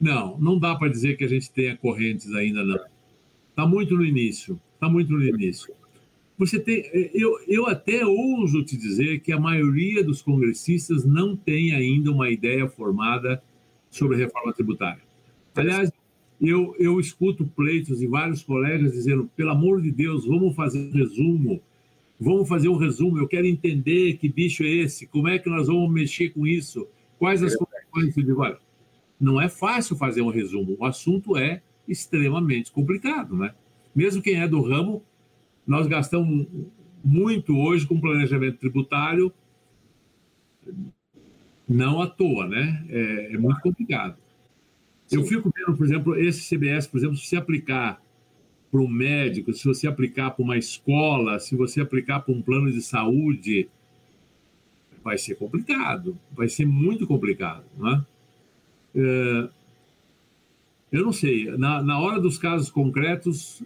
[0.00, 2.80] Não, não dá para dizer que a gente tenha correntes ainda, não.
[3.50, 5.74] Está muito no início, está muito no início.
[6.36, 11.72] Você tem, eu, eu até ouso te dizer que a maioria dos congressistas não tem
[11.72, 13.40] ainda uma ideia formada
[13.88, 15.02] sobre reforma tributária.
[15.54, 15.90] Aliás,
[16.46, 20.92] eu, eu escuto pleitos de vários colegas dizendo: pelo amor de Deus, vamos fazer um
[20.92, 21.60] resumo.
[22.18, 23.18] Vamos fazer um resumo.
[23.18, 26.86] Eu quero entender que bicho é esse, como é que nós vamos mexer com isso,
[27.18, 28.16] quais as consequências.
[28.16, 28.58] Eu digo, olha,
[29.20, 30.76] não é fácil fazer um resumo.
[30.78, 33.54] O assunto é extremamente complicado, né?
[33.94, 35.02] Mesmo quem é do ramo,
[35.66, 36.46] nós gastamos
[37.02, 39.32] muito hoje com planejamento tributário,
[41.68, 42.84] não à toa, né?
[42.88, 44.16] É, é muito complicado.
[45.14, 45.20] Sim.
[45.20, 48.02] Eu fico vendo, por exemplo, esse CBS, por exemplo, se você aplicar
[48.70, 52.70] para um médico, se você aplicar para uma escola, se você aplicar para um plano
[52.72, 53.68] de saúde,
[55.02, 58.04] vai ser complicado, vai ser muito complicado, né?
[58.96, 59.48] É,
[60.90, 63.62] eu não sei, na, na hora dos casos concretos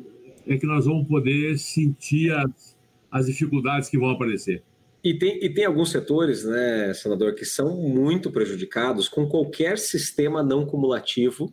[0.46, 2.76] é que nós vamos poder sentir as,
[3.10, 4.62] as dificuldades que vão aparecer.
[5.02, 10.42] E tem, e tem alguns setores, né, senador, que são muito prejudicados com qualquer sistema
[10.42, 11.52] não cumulativo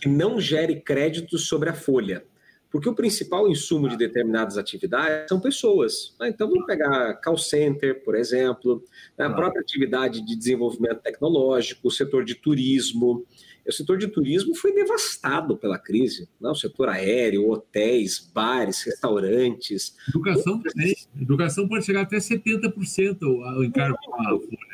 [0.00, 2.24] que não gere créditos sobre a folha.
[2.70, 6.14] Porque o principal insumo de determinadas atividades são pessoas.
[6.18, 6.28] Né?
[6.28, 8.82] Então, vamos pegar call center, por exemplo,
[9.16, 9.26] né?
[9.26, 13.24] a própria atividade de desenvolvimento tecnológico, o setor de turismo,
[13.68, 16.28] o setor de turismo foi devastado pela crise.
[16.40, 16.48] Né?
[16.48, 19.96] O setor aéreo, hotéis, bares, restaurantes.
[20.08, 20.94] Educação também.
[21.20, 23.98] Educação pode chegar até 70% o encargo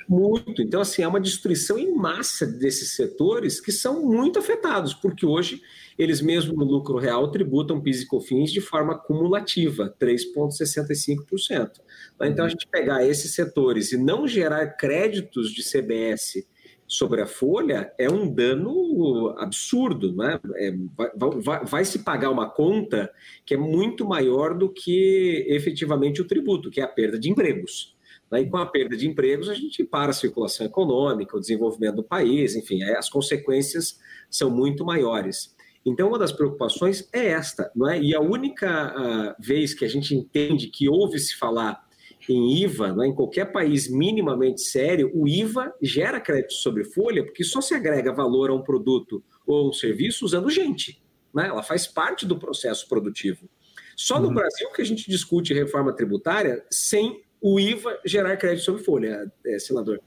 [0.08, 0.62] Muito.
[0.62, 5.62] Então, assim, é uma destruição em massa desses setores que são muito afetados, porque hoje
[5.98, 11.70] eles mesmo no lucro real tributam PIS e COFINS de forma cumulativa, 3,65%.
[12.22, 16.44] Então, a gente pegar esses setores e não gerar créditos de CBS
[16.92, 20.38] sobre a folha é um dano absurdo, né?
[20.56, 23.10] É, vai, vai, vai, se pagar uma conta
[23.46, 27.96] que é muito maior do que efetivamente o tributo, que é a perda de empregos.
[28.30, 28.42] Né?
[28.42, 32.04] E com a perda de empregos, a gente para a circulação econômica, o desenvolvimento do
[32.04, 35.56] país, enfim, as consequências são muito maiores.
[35.86, 37.98] Então, uma das preocupações é esta, não é?
[37.98, 41.81] E a única uh, vez que a gente entende que ouve se falar
[42.30, 47.42] em IVA, né, em qualquer país minimamente sério, o IVA gera crédito sobre folha, porque
[47.42, 51.02] só se agrega valor a um produto ou um serviço usando gente.
[51.34, 51.48] Né?
[51.48, 53.48] Ela faz parte do processo produtivo.
[53.96, 54.34] Só no uhum.
[54.34, 59.58] Brasil que a gente discute reforma tributária sem o IVA gerar crédito sobre folha, é,
[59.58, 60.00] senador.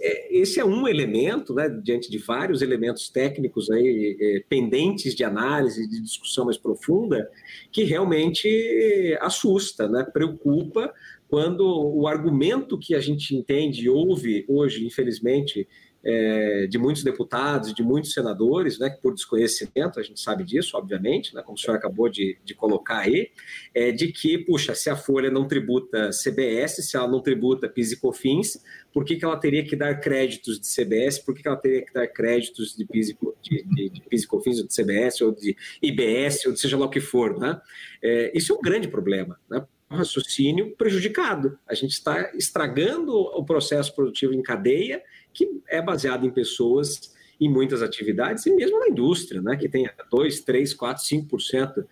[0.00, 5.24] É, esse é um elemento, né, diante de vários elementos técnicos aí, é, pendentes de
[5.24, 7.28] análise, de discussão mais profunda,
[7.72, 10.92] que realmente assusta, né, preocupa,
[11.28, 15.68] quando o argumento que a gente entende e ouve hoje, infelizmente,
[16.02, 21.34] é, de muitos deputados, de muitos senadores, né, por desconhecimento, a gente sabe disso, obviamente,
[21.34, 23.30] né, como o senhor acabou de, de colocar aí,
[23.74, 27.92] é de que, puxa, se a Folha não tributa CBS, se ela não tributa PIS
[27.92, 28.62] e COFINS,
[28.92, 31.84] por que, que ela teria que dar créditos de CBS, por que, que ela teria
[31.84, 35.20] que dar créditos de PIS, e, de, de, de PIS e COFINS, ou de CBS,
[35.20, 37.60] ou de IBS, ou de seja lá o que for, né?
[38.02, 39.66] É, isso é um grande problema, né?
[39.90, 41.58] Raciocínio prejudicado.
[41.66, 47.48] A gente está estragando o processo produtivo em cadeia, que é baseado em pessoas em
[47.48, 51.86] muitas atividades e mesmo na indústria, né, que tem 2, 3, 4, 5%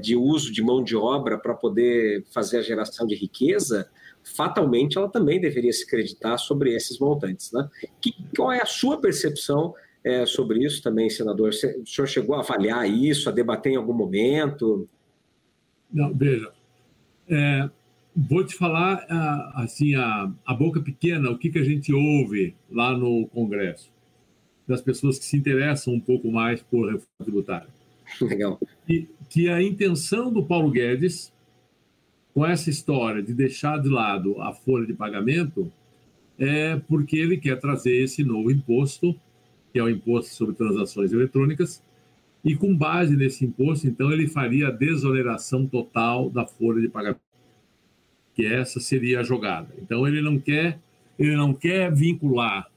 [0.00, 3.88] de uso de mão de obra para poder fazer a geração de riqueza,
[4.24, 7.52] fatalmente ela também deveria se creditar sobre esses montantes.
[7.52, 7.68] Né?
[8.00, 11.50] Que, qual é a sua percepção é, sobre isso também, senador?
[11.50, 11.52] O
[11.86, 14.88] senhor chegou a avaliar isso, a debater em algum momento?
[15.92, 16.52] Não, veja,
[17.28, 17.68] é,
[18.14, 19.04] vou te falar
[19.54, 23.92] assim a, a boca pequena, o que, que a gente ouve lá no Congresso
[24.66, 27.68] das pessoas que se interessam um pouco mais por reforma tributária.
[28.20, 28.58] Legal.
[28.88, 31.32] E que a intenção do Paulo Guedes
[32.32, 35.70] com essa história de deixar de lado a folha de pagamento
[36.38, 39.14] é porque ele quer trazer esse novo imposto,
[39.72, 41.82] que é o imposto sobre transações eletrônicas,
[42.44, 47.20] e com base nesse imposto, então, ele faria a desoneração total da folha de pagamento,
[48.34, 49.68] que essa seria a jogada.
[49.80, 50.78] Então, ele não quer,
[51.18, 52.68] ele não quer vincular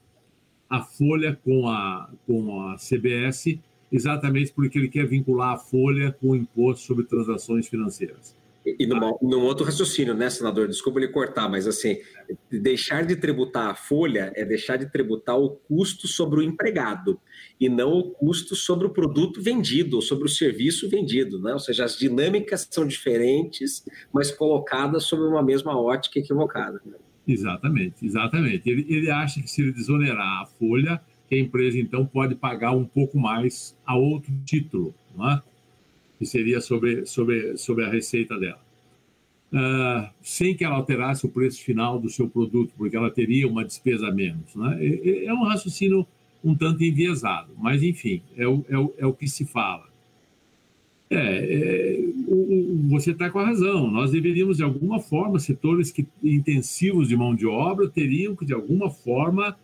[0.70, 3.58] a folha com a, com a CBS,
[3.92, 8.37] exatamente porque ele quer vincular a folha com o imposto sobre transações financeiras.
[8.78, 10.66] E numa, num outro raciocínio, né, senador?
[10.66, 11.98] Desculpa ele cortar, mas assim,
[12.50, 17.20] deixar de tributar a folha é deixar de tributar o custo sobre o empregado
[17.60, 21.52] e não o custo sobre o produto vendido ou sobre o serviço vendido, né?
[21.52, 26.80] Ou seja, as dinâmicas são diferentes, mas colocadas sobre uma mesma ótica equivocada.
[27.26, 28.68] Exatamente, exatamente.
[28.68, 32.72] Ele, ele acha que se ele desonerar a folha, que a empresa então pode pagar
[32.72, 35.42] um pouco mais a outro título, não é?
[36.18, 38.60] Que seria sobre, sobre, sobre a receita dela.
[39.50, 43.64] Uh, sem que ela alterasse o preço final do seu produto, porque ela teria uma
[43.64, 44.54] despesa a menos.
[44.54, 45.24] Né?
[45.24, 46.06] É, um raciocínio
[46.44, 49.88] um tanto enviesado, mas enfim, é o, é o, é o que se fala.
[51.10, 53.90] É, é o, você está com a razão.
[53.90, 58.52] Nós deveríamos, de alguma forma, setores que, intensivos de mão de obra teriam que, de
[58.52, 59.56] alguma forma,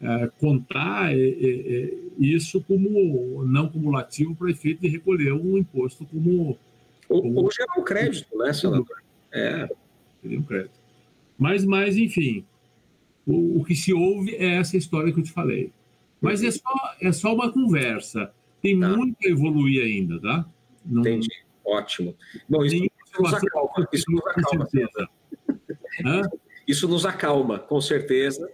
[0.00, 6.04] é, contar é, é, é, isso como não cumulativo para efeito de recolher um imposto
[6.06, 6.58] como.
[7.08, 9.02] como ou, gerar um crédito, né, senador?
[9.32, 9.68] É.
[10.20, 10.78] Seria um crédito.
[11.38, 12.44] Mas, mas enfim,
[13.26, 15.72] o, o, que se ouve é essa história que eu te falei.
[16.20, 18.30] Mas é só, é só uma conversa.
[18.62, 18.88] Tem tá.
[18.88, 20.46] muito a evoluir ainda, tá?
[20.84, 21.00] Não...
[21.00, 21.28] Entendi.
[21.64, 22.14] Ótimo.
[22.48, 22.86] Bom, isso,
[23.18, 23.88] nos acalma.
[23.92, 24.68] Isso nos acalma.
[26.66, 28.48] Isso nos acalma, com certeza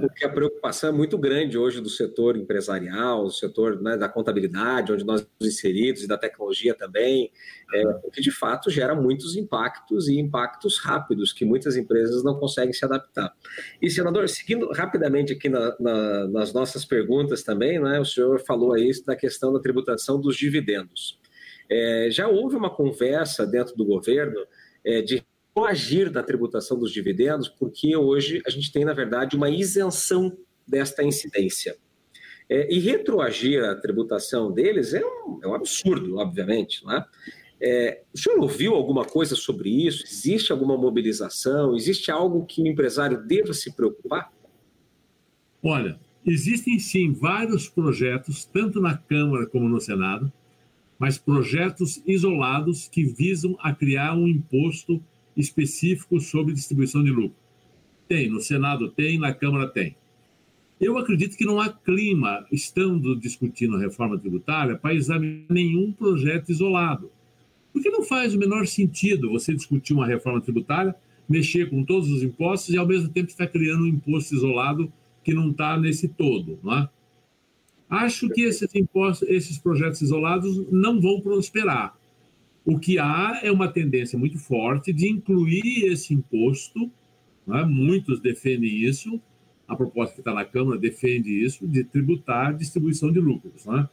[0.00, 4.92] porque a preocupação é muito grande hoje do setor empresarial, do setor né, da contabilidade,
[4.92, 7.30] onde nós estamos inseridos, e da tecnologia também,
[7.72, 12.72] é, porque de fato gera muitos impactos e impactos rápidos que muitas empresas não conseguem
[12.72, 13.32] se adaptar.
[13.80, 18.72] E, senador, seguindo rapidamente aqui na, na, nas nossas perguntas também, né, o senhor falou
[18.72, 21.18] aí da questão da tributação dos dividendos.
[21.70, 24.46] É, já houve uma conversa dentro do governo
[24.84, 25.24] é, de
[25.56, 30.36] coagir da tributação dos dividendos, porque hoje a gente tem, na verdade, uma isenção
[30.68, 31.78] desta incidência.
[32.46, 36.84] É, e retroagir a tributação deles é um, é um absurdo, obviamente.
[36.84, 37.06] Não é?
[37.58, 40.04] É, o senhor ouviu alguma coisa sobre isso?
[40.04, 41.74] Existe alguma mobilização?
[41.74, 44.30] Existe algo que o empresário deva se preocupar?
[45.62, 50.30] Olha, existem sim vários projetos, tanto na Câmara como no Senado,
[50.98, 55.02] mas projetos isolados que visam a criar um imposto
[55.36, 57.36] específico sobre distribuição de lucro.
[58.08, 59.96] Tem, no Senado tem, na Câmara tem.
[60.80, 66.50] Eu acredito que não há clima, estando discutindo a reforma tributária, para examinar nenhum projeto
[66.50, 67.10] isolado.
[67.72, 70.94] Porque não faz o menor sentido você discutir uma reforma tributária,
[71.28, 74.92] mexer com todos os impostos e, ao mesmo tempo, estar criando um imposto isolado
[75.24, 76.58] que não está nesse todo.
[76.62, 76.88] Não é?
[77.88, 81.96] Acho que esses, impostos, esses projetos isolados não vão prosperar.
[82.66, 86.90] O que há é uma tendência muito forte de incluir esse imposto,
[87.46, 87.64] né?
[87.64, 89.20] muitos defendem isso,
[89.68, 93.64] a proposta que está na Câmara defende isso, de tributar a distribuição de lucros.
[93.66, 93.88] Né?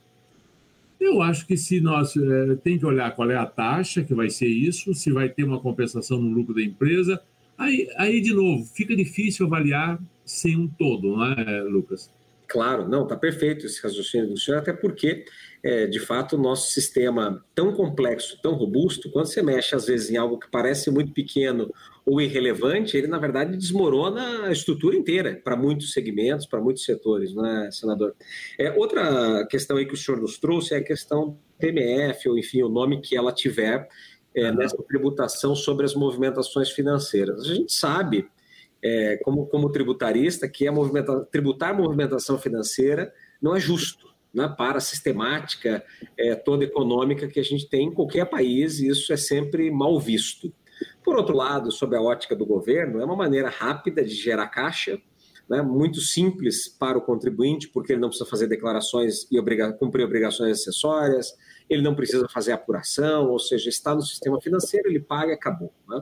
[1.00, 4.32] Eu acho que se nós é, tem que olhar qual é a taxa que vai
[4.32, 7.22] ser isso, se vai ter uma compensação no lucro da empresa,
[7.56, 12.12] aí, aí de novo, fica difícil avaliar sem um todo, não é, Lucas?
[12.48, 15.26] Claro, não, está perfeito esse raciocínio do senhor, até porque
[15.64, 20.12] é, de fato, o nosso sistema tão complexo, tão robusto, quando você mexe, às vezes,
[20.12, 21.74] em algo que parece muito pequeno
[22.06, 27.34] ou irrelevante, ele, na verdade, desmorona a estrutura inteira para muitos segmentos, para muitos setores,
[27.34, 28.14] não é, senador?
[28.60, 32.38] É, outra questão aí que o senhor nos trouxe é a questão do TMF, ou
[32.38, 33.88] enfim, o nome que ela tiver
[34.36, 37.40] é, nessa tributação sobre as movimentações financeiras.
[37.40, 38.28] A gente sabe,
[38.84, 44.78] é, como, como tributarista, que a movimenta tributar movimentação financeira não é justo né, para
[44.78, 45.84] a sistemática
[46.18, 50.00] é, toda econômica que a gente tem em qualquer país, e isso é sempre mal
[50.00, 50.52] visto.
[51.04, 55.00] Por outro lado, sob a ótica do governo, é uma maneira rápida de gerar caixa,
[55.50, 60.04] né, muito simples para o contribuinte, porque ele não precisa fazer declarações e obriga cumprir
[60.06, 61.34] obrigações acessórias,
[61.70, 65.74] ele não precisa fazer apuração, ou seja, está no sistema financeiro, ele paga e acabou.
[65.88, 66.02] Né?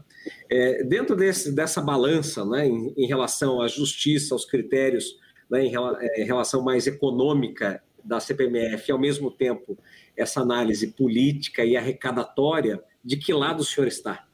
[0.50, 5.18] É, dentro desse, dessa balança né, em, em, relação à justiça, aos critérios,
[5.50, 9.78] né, em, é, em relação mais econômica da CPMF e, ao mesmo tempo,
[10.16, 14.28] essa análise política e arrecadatória, de que lado o senhor está?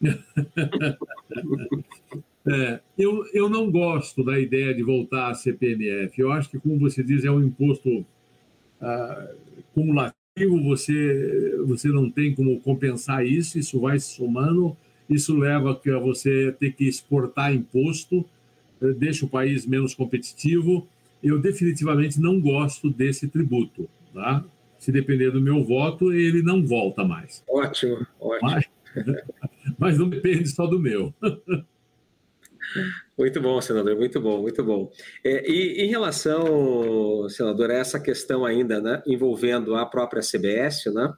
[2.46, 6.20] é, eu, eu não gosto da ideia de voltar à CPMF.
[6.20, 8.04] Eu acho que, como você diz, é um imposto
[8.80, 9.30] ah,
[9.74, 14.76] cumulativo, você, você não tem como compensar isso, isso vai se somando,
[15.08, 18.24] isso leva a você ter que exportar imposto,
[18.82, 20.88] eh, deixa o país menos competitivo
[21.24, 23.88] eu definitivamente não gosto desse tributo.
[24.12, 24.44] Tá?
[24.78, 27.42] Se depender do meu voto, ele não volta mais.
[27.48, 28.50] Ótimo, ótimo.
[28.50, 28.64] Mas,
[29.78, 31.12] mas não depende só do meu.
[33.16, 34.90] Muito bom, senador, muito bom, muito bom.
[35.22, 41.12] É, e em relação, senador, a essa questão ainda, né, envolvendo a própria CBS, né,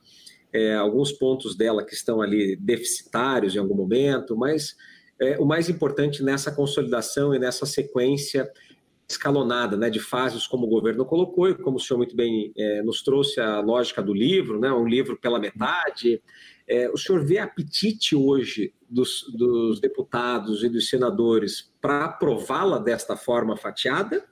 [0.52, 4.74] é, alguns pontos dela que estão ali deficitários em algum momento, mas
[5.20, 8.50] é, o mais importante nessa consolidação e nessa sequência
[9.08, 12.82] escalonada, né, de fases como o governo colocou e como o senhor muito bem é,
[12.82, 16.20] nos trouxe a lógica do livro, né, um livro pela metade.
[16.68, 23.16] É, o senhor vê apetite hoje dos, dos deputados e dos senadores para aprová-la desta
[23.16, 24.24] forma fatiada?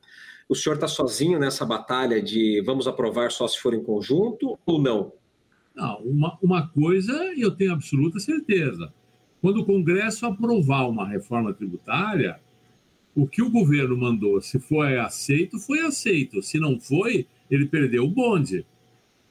[0.48, 4.80] O senhor está sozinho nessa batalha de vamos aprovar só se for em conjunto ou
[4.80, 5.12] não?
[5.74, 8.92] Não, uma, uma coisa eu tenho absoluta certeza.
[9.40, 12.40] Quando o Congresso aprovar uma reforma tributária,
[13.14, 16.42] o que o governo mandou, se foi aceito, foi aceito.
[16.42, 18.66] Se não foi, ele perdeu o bonde.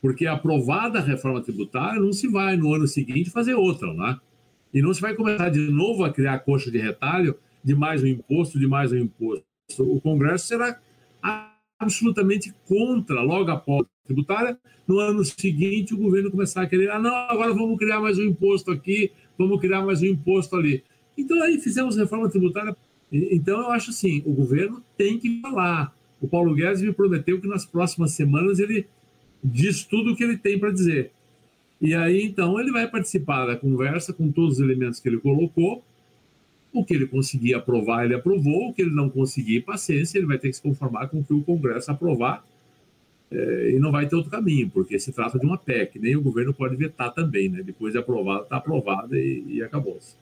[0.01, 4.17] Porque aprovada a reforma tributária, não se vai no ano seguinte fazer outra, né?
[4.73, 8.07] E não se vai começar de novo a criar coxa de retalho de mais um
[8.07, 9.45] imposto, de mais um imposto.
[9.79, 10.79] O Congresso será
[11.79, 14.57] absolutamente contra, logo após a tributária,
[14.87, 18.23] no ano seguinte o governo começar a querer, ah, não, agora vamos criar mais um
[18.23, 20.83] imposto aqui, vamos criar mais um imposto ali.
[21.17, 22.75] Então aí fizemos reforma tributária
[23.13, 25.95] então, eu acho assim: o governo tem que falar.
[26.19, 28.87] O Paulo Guedes me prometeu que nas próximas semanas ele
[29.43, 31.11] diz tudo o que ele tem para dizer.
[31.79, 35.83] E aí, então, ele vai participar da conversa com todos os elementos que ele colocou.
[36.71, 38.69] O que ele conseguir aprovar, ele aprovou.
[38.69, 41.33] O que ele não conseguir, paciência, ele vai ter que se conformar com o que
[41.33, 42.43] o Congresso aprovar.
[43.29, 45.99] É, e não vai ter outro caminho, porque se trata de uma PEC.
[45.99, 47.61] Nem o governo pode vetar também, né?
[47.61, 50.15] Depois de aprovada, está aprovada e, e acabou-se.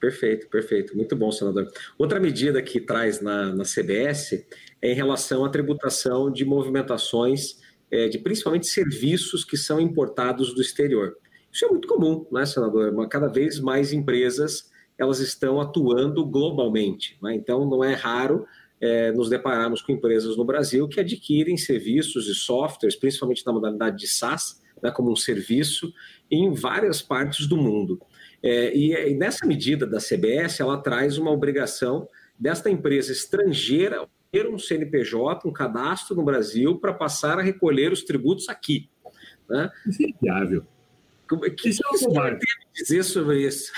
[0.00, 0.96] Perfeito, perfeito.
[0.96, 1.68] Muito bom, senador.
[1.98, 4.46] Outra medida que traz na, na CBS
[4.80, 7.58] é em relação à tributação de movimentações,
[7.90, 11.16] é, de principalmente serviços que são importados do exterior.
[11.52, 13.08] Isso é muito comum, né, senador?
[13.08, 17.16] Cada vez mais empresas elas estão atuando globalmente.
[17.22, 17.34] Né?
[17.36, 18.44] Então, não é raro
[18.80, 23.96] é, nos depararmos com empresas no Brasil que adquirem serviços e softwares, principalmente na modalidade
[23.96, 25.92] de SaaS, né, como um serviço,
[26.30, 28.00] em várias partes do mundo.
[28.42, 32.08] É, e, e nessa medida da CBS, ela traz uma obrigação
[32.38, 38.02] desta empresa estrangeira ter um CNPJ, um cadastro no Brasil para passar a recolher os
[38.02, 38.88] tributos aqui.
[39.48, 39.70] Né?
[39.86, 40.66] Isso é viável.
[41.28, 42.38] Que, que isso é você vai
[42.74, 43.72] dizer sobre isso?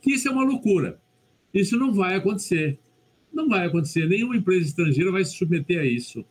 [0.00, 0.98] que isso é uma loucura.
[1.52, 2.78] Isso não vai acontecer.
[3.32, 4.06] Não vai acontecer.
[4.08, 6.24] Nenhuma empresa estrangeira vai se submeter a isso.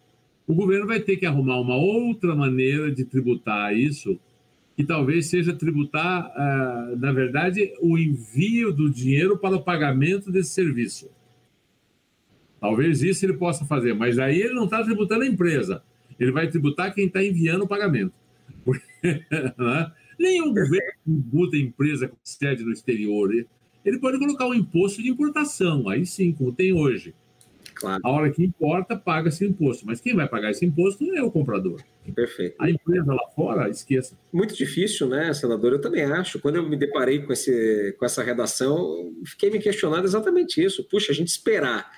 [0.48, 4.20] O governo vai ter que arrumar uma outra maneira de tributar isso
[4.82, 10.50] que talvez seja tributar, ah, na verdade, o envio do dinheiro para o pagamento desse
[10.56, 11.08] serviço.
[12.60, 15.84] Talvez isso ele possa fazer, mas aí ele não está tributando a empresa,
[16.20, 18.14] ele vai tributar quem está enviando o pagamento.
[19.04, 19.92] Né?
[20.20, 23.32] Nenhum governo tributa a empresa com sede no exterior.
[23.84, 27.16] Ele pode colocar um imposto de importação, aí sim, como tem hoje.
[27.82, 28.02] Claro.
[28.04, 29.86] A hora que importa, paga-se imposto.
[29.86, 31.82] Mas quem vai pagar esse imposto é o comprador.
[32.16, 32.56] Perfeito.
[32.60, 34.18] A empresa lá fora, esqueça.
[34.32, 35.74] Muito difícil, né, senador?
[35.74, 36.40] Eu também acho.
[36.40, 40.84] Quando eu me deparei com, esse, com essa redação, fiquei me questionando exatamente isso.
[40.84, 41.90] Puxa, a gente esperar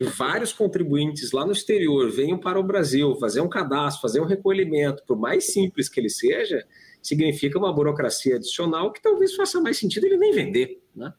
[0.00, 5.02] vários contribuintes lá no exterior venham para o Brasil fazer um cadastro, fazer um recolhimento,
[5.06, 6.64] por mais simples que ele seja,
[7.02, 11.12] significa uma burocracia adicional que talvez faça mais sentido ele nem vender, né?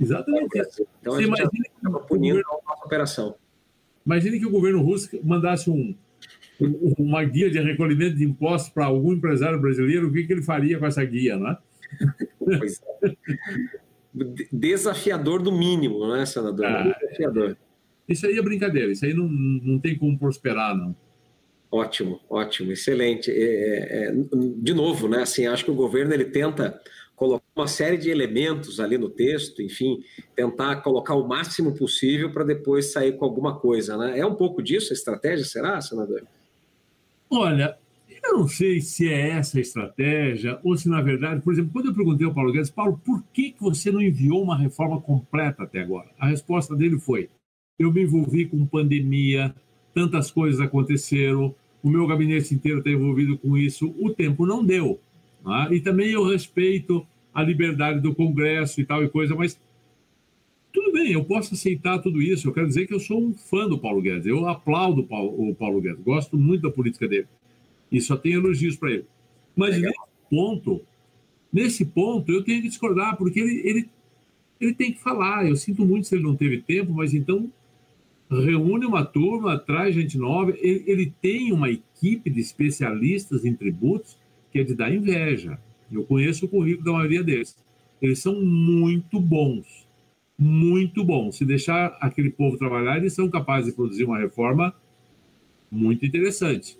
[0.00, 0.58] Exatamente.
[1.00, 3.34] Então, Você a gente estava punindo a nossa operação.
[4.04, 5.94] Imagine que o governo russo mandasse um,
[6.98, 10.78] uma guia de recolhimento de impostos para algum empresário brasileiro, o que, que ele faria
[10.78, 11.56] com essa guia, né?
[12.38, 13.16] Pois é.
[14.50, 16.64] Desafiador do mínimo, né, senador?
[16.66, 17.56] Ah, Desafiador.
[18.08, 20.94] Isso aí é brincadeira, isso aí não, não tem como prosperar, não.
[21.70, 23.30] Ótimo, ótimo, excelente.
[23.30, 25.22] É, é, é de novo, né?
[25.22, 26.80] Assim, acho que o governo ele tenta
[27.56, 30.04] uma série de elementos ali no texto, enfim,
[30.34, 34.18] tentar colocar o máximo possível para depois sair com alguma coisa, né?
[34.18, 36.22] É um pouco disso a estratégia, será, senador?
[37.30, 37.78] Olha,
[38.22, 41.86] eu não sei se é essa a estratégia ou se, na verdade, por exemplo, quando
[41.86, 45.80] eu perguntei ao Paulo Guedes, Paulo, por que, você não enviou uma reforma completa até
[45.80, 46.10] agora?
[46.18, 47.30] A resposta dele foi:
[47.78, 49.54] eu me envolvi com pandemia,
[49.94, 55.00] tantas coisas aconteceram, o meu gabinete inteiro está envolvido com isso, o tempo não deu.
[55.42, 55.68] Né?
[55.72, 57.06] E também eu respeito
[57.36, 59.60] a liberdade do Congresso e tal e coisa, mas
[60.72, 62.48] tudo bem, eu posso aceitar tudo isso.
[62.48, 64.24] Eu quero dizer que eu sou um fã do Paulo Guedes.
[64.24, 67.26] Eu aplaudo o Paulo Guedes, gosto muito da política dele.
[67.92, 69.04] E só tenho elogios para ele.
[69.54, 69.90] Mas Legal.
[69.90, 70.82] nesse ponto,
[71.52, 73.90] nesse ponto, eu tenho que discordar, porque ele, ele,
[74.58, 75.46] ele tem que falar.
[75.46, 77.52] Eu sinto muito se ele não teve tempo, mas então
[78.30, 80.54] reúne uma turma, traz gente nova.
[80.58, 84.16] Ele, ele tem uma equipe de especialistas em tributos
[84.50, 85.60] que é de dar inveja.
[85.90, 87.56] Eu conheço o currículo da maioria deles.
[88.00, 89.86] Eles são muito bons.
[90.38, 91.36] Muito bons.
[91.36, 94.74] Se deixar aquele povo trabalhar, eles são capazes de produzir uma reforma
[95.70, 96.78] muito interessante.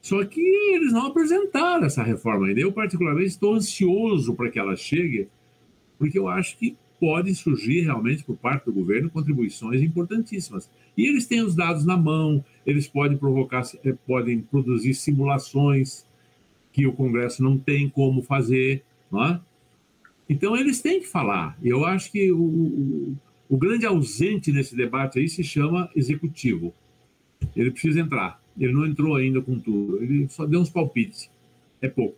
[0.00, 2.60] Só que eles não apresentaram essa reforma ainda.
[2.60, 5.28] Eu, particularmente, estou ansioso para que ela chegue,
[5.98, 10.70] porque eu acho que podem surgir realmente por parte do governo contribuições importantíssimas.
[10.96, 16.06] E eles têm os dados na mão, eles podem provocar, eh, podem produzir simulações
[16.72, 19.40] que o Congresso não tem como fazer, não é?
[20.28, 21.58] Então eles têm que falar.
[21.62, 23.16] Eu acho que o, o,
[23.48, 26.72] o grande ausente nesse debate aí se chama executivo.
[27.56, 28.40] Ele precisa entrar.
[28.58, 30.02] Ele não entrou ainda com tudo.
[30.02, 31.28] Ele só deu uns palpites.
[31.82, 32.16] É pouco.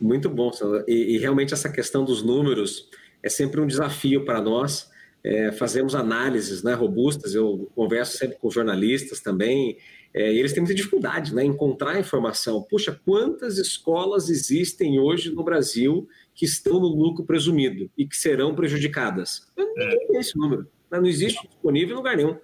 [0.00, 0.50] Muito bom,
[0.88, 2.88] e, e realmente essa questão dos números
[3.22, 4.90] é sempre um desafio para nós.
[5.22, 9.76] É, fazemos análises né, robustas, eu converso sempre com jornalistas também,
[10.14, 12.62] é, eles têm muita dificuldade né, em encontrar informação.
[12.62, 18.54] Puxa, quantas escolas existem hoje no Brasil que estão no lucro presumido e que serão
[18.54, 19.46] prejudicadas?
[19.56, 20.20] Eu não é.
[20.20, 20.62] esse número.
[20.90, 22.36] Né, não existe disponível em lugar nenhum.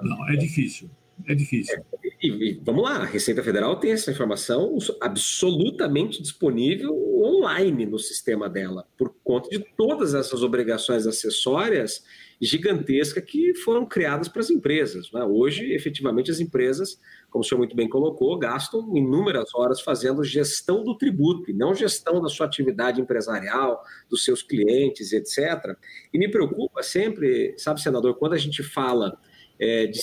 [0.00, 0.88] Não, é difícil.
[1.26, 1.78] É difícil.
[1.78, 8.48] É, e, vamos lá, a Receita Federal tem essa informação absolutamente disponível online no sistema
[8.48, 12.02] dela, por conta de todas essas obrigações acessórias
[12.40, 15.10] gigantescas que foram criadas para as empresas.
[15.12, 15.22] Né?
[15.24, 16.98] Hoje, efetivamente, as empresas,
[17.30, 21.74] como o senhor muito bem colocou, gastam inúmeras horas fazendo gestão do tributo, e não
[21.74, 25.76] gestão da sua atividade empresarial, dos seus clientes, etc.
[26.12, 29.18] E me preocupa sempre, sabe, senador, quando a gente fala
[29.58, 30.00] é, de,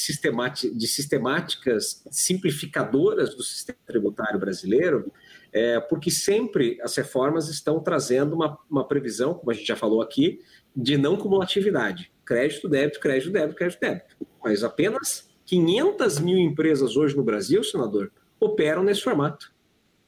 [0.76, 5.12] de sistemáticas simplificadoras do sistema tributário brasileiro,
[5.54, 10.02] é, porque sempre as reformas estão trazendo uma, uma previsão, como a gente já falou
[10.02, 10.42] aqui,
[10.76, 12.12] de não cumulatividade.
[12.26, 14.16] Crédito, débito, crédito, débito, crédito, débito.
[14.44, 19.54] Mas apenas 500 mil empresas hoje no Brasil, senador, operam nesse formato.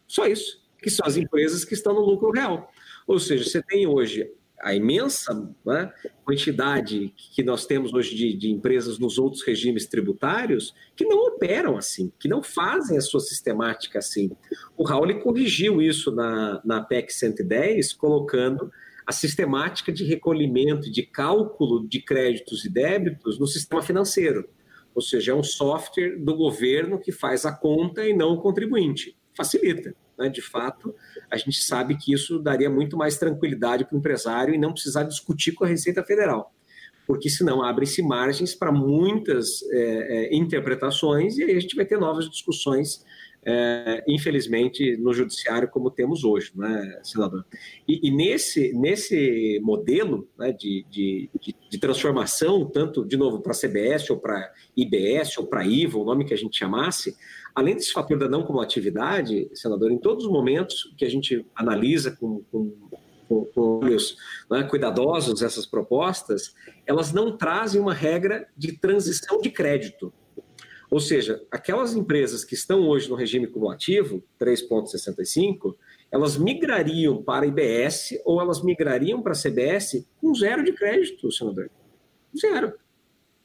[0.06, 2.70] Só isso, que são as empresas que estão no lucro real.
[3.06, 4.30] Ou seja, você tem hoje
[4.62, 5.34] a imensa
[5.66, 5.92] né,
[6.24, 11.78] quantidade que nós temos hoje de, de, empresas nos outros regimes tributários que não operam
[11.78, 14.32] assim, que não fazem a sua sistemática assim.
[14.76, 18.72] O Raul corrigiu isso na, na PEC 110, colocando
[19.06, 24.50] a sistemática de recolhimento, de cálculo de créditos e débitos no sistema financeiro.
[24.94, 29.16] Ou seja, é um software do governo que faz a conta e não o contribuinte.
[29.36, 29.96] Facilita.
[30.18, 30.30] Né?
[30.30, 30.94] De fato,
[31.30, 35.04] a gente sabe que isso daria muito mais tranquilidade para o empresário e não precisar
[35.04, 36.54] discutir com a Receita Federal,
[37.06, 41.98] porque senão abrem-se margens para muitas é, é, interpretações e aí a gente vai ter
[42.00, 43.06] novas discussões
[43.50, 47.46] é, infelizmente, no judiciário como temos hoje, né, senador?
[47.88, 51.30] E, e nesse, nesse modelo né, de, de,
[51.70, 56.26] de, transformação, tanto, de novo, para CBS ou para IBS ou para IVA, o nome
[56.26, 57.16] que a gente chamasse,
[57.58, 62.12] além desse fator da não cumulatividade, senador, em todos os momentos que a gente analisa
[62.12, 62.72] com, com
[63.28, 64.16] com, olhos
[64.50, 66.56] né, cuidadosos essas propostas,
[66.86, 70.14] elas não trazem uma regra de transição de crédito.
[70.90, 75.76] Ou seja, aquelas empresas que estão hoje no regime cumulativo, 3,65,
[76.10, 81.30] elas migrariam para a IBS ou elas migrariam para a CBS com zero de crédito,
[81.34, 81.70] senador.
[82.40, 82.74] Zero.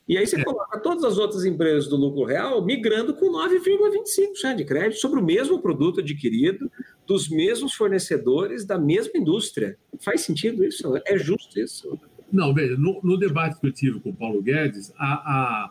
[0.09, 0.44] E aí você é.
[0.44, 5.24] coloca todas as outras empresas do lucro real migrando com 9,25% de crédito sobre o
[5.24, 6.70] mesmo produto adquirido,
[7.07, 9.78] dos mesmos fornecedores, da mesma indústria.
[10.00, 10.92] Faz sentido isso?
[11.07, 11.98] É justo isso?
[12.32, 15.70] Não, veja, no, no debate que eu tive com o Paulo Guedes, a, a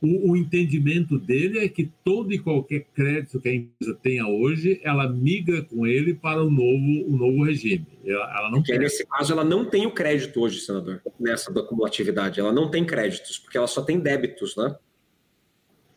[0.00, 4.78] o, o, entendimento dele é que todo e qualquer crédito que a empresa tenha hoje,
[4.84, 7.86] ela migra com ele para o novo, o novo regime.
[8.04, 11.62] Ela, ela não porque nesse caso ela não tem o crédito hoje, senador, nessa da
[11.62, 12.38] cumulatividade.
[12.38, 14.76] Ela não tem créditos, porque ela só tem débitos, né?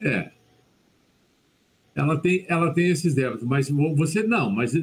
[0.02, 0.32] É.
[1.94, 4.50] Ela tem, ela tem esses débitos, mas você não.
[4.50, 4.74] Mas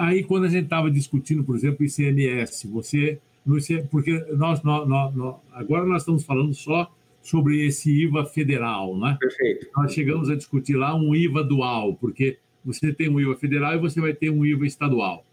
[0.00, 3.20] aí quando a gente estava discutindo, por exemplo, ICMS, você,
[3.88, 6.92] porque nós, nós, nós, agora nós estamos falando só
[7.24, 9.16] sobre esse IVA federal, né?
[9.18, 9.66] Perfeito.
[9.74, 13.78] Nós chegamos a discutir lá um IVA dual, porque você tem um IVA federal e
[13.78, 15.24] você vai ter um IVA estadual.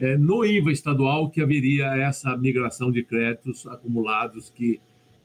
[0.00, 4.80] É no IVA estadual que haveria essa migração de créditos acumulados que,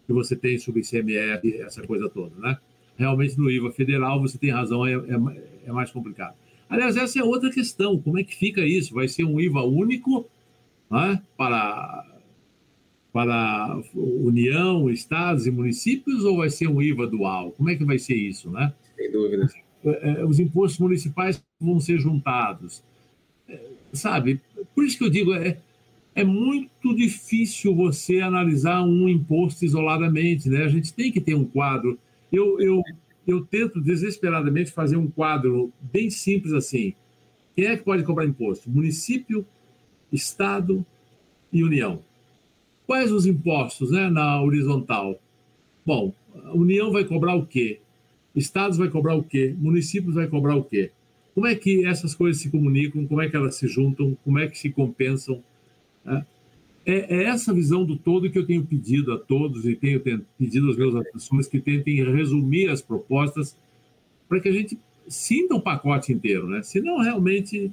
[0.06, 2.58] que você tem sobre ICMS, essa coisa toda, né?
[2.98, 6.36] Realmente no IVA federal você tem razão, é, é, é mais complicado.
[6.70, 8.94] Aliás, essa é outra questão, como é que fica isso?
[8.94, 10.30] Vai ser um IVA único
[10.92, 12.06] né, para
[13.12, 17.52] para União, estados e municípios ou vai ser um IVA dual?
[17.52, 18.74] Como é que vai ser isso, né?
[18.96, 19.48] Sem dúvida.
[19.84, 22.84] É, é, os impostos municipais vão ser juntados.
[23.48, 23.60] É,
[23.94, 24.42] sabe?
[24.76, 25.58] Por isso que eu digo, é,
[26.14, 30.64] é muito difícil você analisar um imposto isoladamente, né?
[30.64, 31.98] A gente tem que ter um quadro.
[32.32, 32.84] Eu, eu,
[33.26, 36.94] eu tento desesperadamente fazer um quadro bem simples assim.
[37.56, 38.70] Quem é que pode cobrar imposto?
[38.70, 39.46] Município,
[40.12, 40.86] Estado
[41.52, 42.04] e União.
[42.90, 45.22] Quais os impostos né, na horizontal?
[45.86, 46.12] Bom,
[46.44, 47.82] a União vai cobrar o quê?
[48.36, 49.54] Estados vai cobrar o quê?
[49.60, 50.90] Municípios vai cobrar o quê?
[51.36, 53.06] Como é que essas coisas se comunicam?
[53.06, 54.18] Como é que elas se juntam?
[54.26, 55.44] Como é que se compensam?
[56.84, 60.02] É, é essa visão do todo que eu tenho pedido a todos e tenho
[60.36, 63.56] pedido aos meus assessores que tentem resumir as propostas
[64.28, 66.64] para que a gente sinta o pacote inteiro, né?
[66.64, 67.72] Senão, realmente,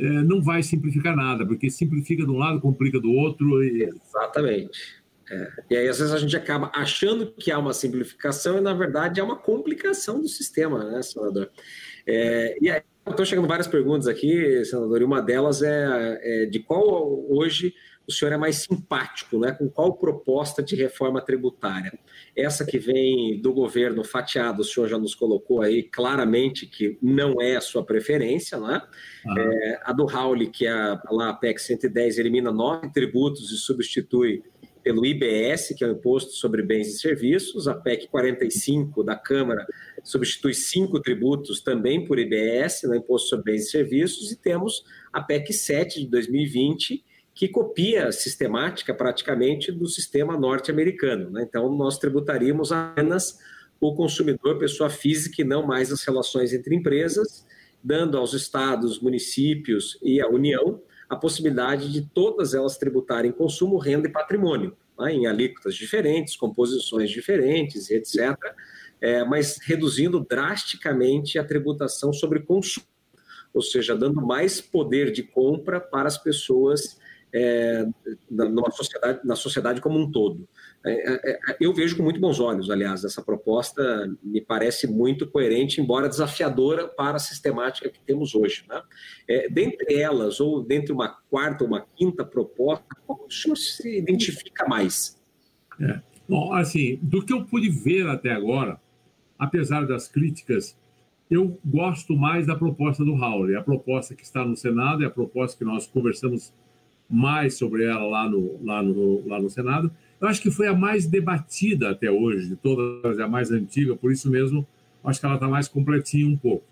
[0.00, 3.62] é, não vai simplificar nada, porque simplifica de um lado, complica do outro.
[3.62, 3.84] E...
[3.84, 5.00] Exatamente.
[5.30, 5.48] É.
[5.70, 9.20] E aí, às vezes, a gente acaba achando que há uma simplificação e, na verdade,
[9.20, 11.50] é uma complicação do sistema, né, senador?
[12.06, 16.58] É, e aí, estou chegando várias perguntas aqui, senador, e uma delas é, é, de
[16.60, 17.74] qual hoje
[18.10, 19.52] o senhor é mais simpático, né?
[19.52, 21.96] com qual proposta de reforma tributária?
[22.36, 27.40] Essa que vem do governo fatiado, o senhor já nos colocou aí claramente que não
[27.40, 28.82] é a sua preferência, né?
[29.24, 29.38] Uhum.
[29.38, 33.56] É, a do Raul, que é a, lá, a PEC 110, elimina nove tributos e
[33.56, 34.42] substitui
[34.82, 39.66] pelo IBS, que é o Imposto sobre Bens e Serviços, a PEC 45 da Câmara
[40.02, 44.84] substitui cinco tributos também por IBS, no né, Imposto sobre Bens e Serviços, e temos
[45.12, 47.04] a PEC 7 de 2020,
[47.34, 51.30] que copia sistemática praticamente do sistema norte-americano.
[51.30, 51.44] Né?
[51.48, 53.38] Então, nós tributaríamos apenas
[53.80, 57.46] o consumidor, pessoa física, e não mais as relações entre empresas,
[57.82, 64.06] dando aos estados, municípios e à União a possibilidade de todas elas tributarem consumo, renda
[64.06, 65.12] e patrimônio, né?
[65.12, 68.36] em alíquotas diferentes, composições diferentes, etc.,
[69.00, 72.86] é, mas reduzindo drasticamente a tributação sobre consumo,
[73.52, 76.99] ou seja, dando mais poder de compra para as pessoas
[77.32, 77.86] é,
[78.30, 80.48] numa sociedade, na sociedade como um todo.
[80.84, 85.30] É, é, é, eu vejo com muito bons olhos, aliás, essa proposta me parece muito
[85.30, 88.64] coerente, embora desafiadora para a sistemática que temos hoje.
[88.68, 88.82] Né?
[89.28, 93.98] É, dentre elas, ou dentre uma quarta ou uma quinta proposta, qual o senhor se
[93.98, 95.20] identifica mais?
[95.80, 96.00] É.
[96.28, 98.80] Bom, assim, do que eu pude ver até agora,
[99.38, 100.78] apesar das críticas,
[101.30, 103.56] eu gosto mais da proposta do Raul.
[103.56, 106.52] A proposta que está no Senado é a proposta que nós conversamos
[107.10, 109.90] mais sobre ela lá no, lá no, lá no Senado.
[110.20, 113.96] Eu acho que foi a mais debatida até hoje, de todas, é a mais antiga,
[113.96, 114.66] por isso mesmo,
[115.02, 116.64] acho que ela está mais completinha um pouco.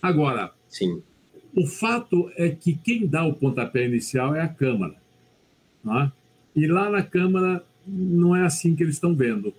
[0.00, 1.00] Agora, Sim.
[1.56, 4.96] o fato é que quem dá o pontapé inicial é a Câmara.
[5.82, 6.12] Né?
[6.56, 9.54] E lá na Câmara não é assim que eles estão vendo.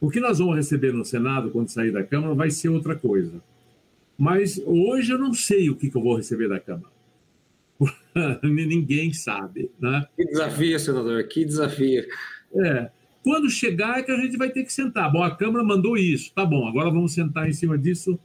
[0.00, 3.42] O que nós vamos receber no Senado quando sair da Câmara vai ser outra coisa.
[4.16, 6.91] Mas hoje eu não sei o que, que eu vou receber da Câmara.
[8.42, 9.70] Ninguém sabe.
[9.80, 10.06] Né?
[10.16, 12.04] Que desafio, senador, que desafio.
[12.54, 12.90] É.
[13.22, 15.10] Quando chegar é que a gente vai ter que sentar.
[15.10, 18.18] Bom, a Câmara mandou isso, tá bom, agora vamos sentar em cima disso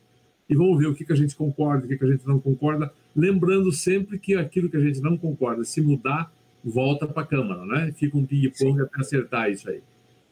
[0.49, 2.39] e vamos ver o que, que a gente concorda, o que, que a gente não
[2.39, 6.31] concorda, lembrando sempre que aquilo que a gente não concorda, se mudar,
[6.63, 7.93] volta para a Câmara, né?
[7.95, 9.81] Fica um ping-pong até acertar isso aí.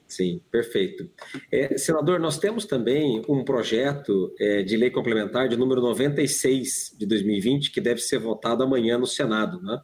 [0.07, 1.09] Sim, perfeito.
[1.51, 7.05] É, senador, nós temos também um projeto é, de lei complementar de número 96 de
[7.07, 9.81] 2020, que deve ser votado amanhã no Senado, né?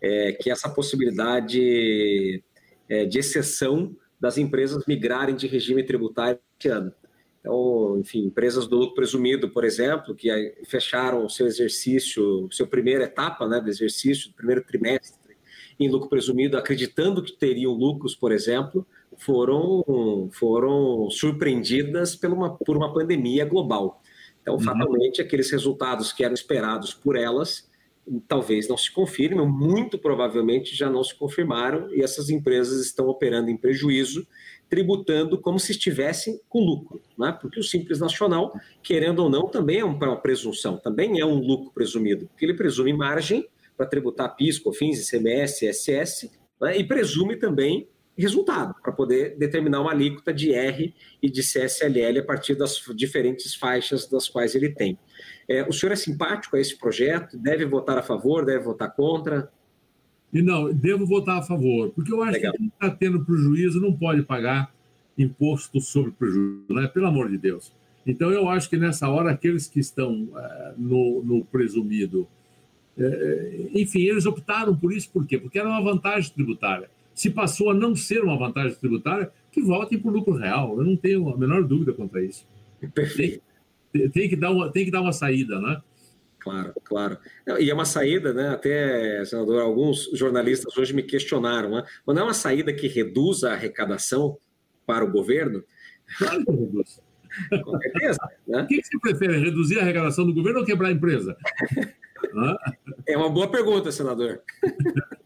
[0.00, 2.42] É, que é essa possibilidade
[2.88, 6.92] é, de exceção das empresas migrarem de regime tributário esse ano.
[7.40, 10.28] Então, enfim, empresas do lucro presumido, por exemplo, que
[10.64, 15.36] fecharam o seu exercício, sua primeira etapa né, do exercício, primeiro trimestre,
[15.80, 18.86] em lucro presumido, acreditando que teriam lucros, por exemplo,
[19.24, 24.00] foram, foram surpreendidas por uma, por uma pandemia global.
[24.40, 24.60] Então, uhum.
[24.60, 27.70] fatalmente, aqueles resultados que eram esperados por elas
[28.26, 33.50] talvez não se confirmem, muito provavelmente já não se confirmaram, e essas empresas estão operando
[33.50, 34.26] em prejuízo,
[34.68, 37.36] tributando como se estivessem com lucro, né?
[37.40, 38.52] porque o Simples Nacional,
[38.82, 42.92] querendo ou não, também é uma presunção, também é um lucro presumido, porque ele presume
[42.92, 43.46] margem
[43.76, 46.76] para tributar PIS, COFINS, ICMS, ISS, né?
[46.76, 52.24] e presume também resultado, para poder determinar uma alíquota de R e de CSLL a
[52.24, 54.98] partir das diferentes faixas das quais ele tem.
[55.48, 57.38] É, o senhor é simpático a esse projeto?
[57.38, 58.44] Deve votar a favor?
[58.44, 59.50] Deve votar contra?
[60.32, 62.52] E não, devo votar a favor, porque eu acho Legal.
[62.52, 64.72] que quem está tendo prejuízo não pode pagar
[65.16, 66.88] imposto sobre prejuízo, né?
[66.88, 67.72] pelo amor de Deus.
[68.06, 72.26] Então, eu acho que nessa hora, aqueles que estão é, no, no, presumido,
[72.98, 75.38] é, enfim, eles optaram por isso, por quê?
[75.38, 76.90] Porque era uma vantagem tributária.
[77.14, 80.78] Se passou a não ser uma vantagem tributária, que votem por lucro real.
[80.78, 82.46] Eu não tenho a menor dúvida quanto a isso.
[82.94, 83.42] Perfeito
[84.12, 85.80] tem que dar uma, tem que dar uma saída, né?
[86.38, 87.18] Claro, claro.
[87.60, 88.48] E é uma saída, né?
[88.48, 91.84] Até, senador, alguns jornalistas hoje me questionaram, né?
[92.04, 94.36] Mas não é uma saída que reduz a arrecadação
[94.84, 95.62] para o governo?
[96.18, 97.00] Claro que reduz.
[97.64, 98.18] Com certeza.
[98.46, 98.62] Né?
[98.62, 101.36] O que, você prefere, reduzir a arrecadação do governo ou quebrar a empresa?
[103.06, 104.42] é uma boa pergunta, senador.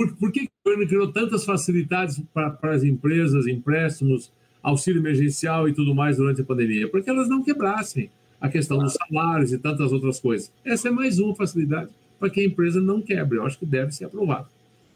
[0.00, 4.32] Por, por que o governo criou tantas facilidades para, as empresas, empréstimos,
[4.62, 8.10] auxílio emergencial e tudo mais durante a pandemia, porque elas não quebrassem.
[8.40, 10.50] a questão dos salários e tantas outras coisas.
[10.64, 13.36] Essa é mais uma facilidade para que a empresa não quebre.
[13.36, 14.48] Eu acho que deve ser aprovado.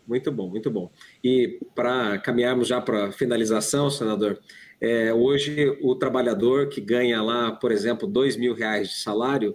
[0.09, 0.91] Muito bom, muito bom.
[1.23, 4.39] E para caminharmos já para a finalização, senador,
[4.81, 9.55] é, hoje o trabalhador que ganha lá, por exemplo, dois mil reais de salário,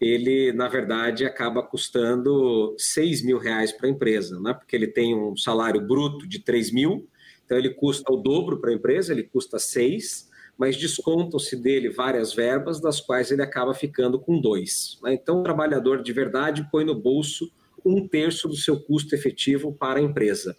[0.00, 4.54] ele, na verdade, acaba custando seis mil reais para a empresa, né?
[4.54, 7.06] porque ele tem um salário bruto de três mil,
[7.44, 12.32] então ele custa o dobro para a empresa, ele custa seis, mas descontam-se dele várias
[12.32, 14.98] verbas, das quais ele acaba ficando com dois.
[15.02, 15.14] Né?
[15.14, 17.50] Então, o trabalhador de verdade põe no bolso
[17.84, 20.56] um terço do seu custo efetivo para a empresa.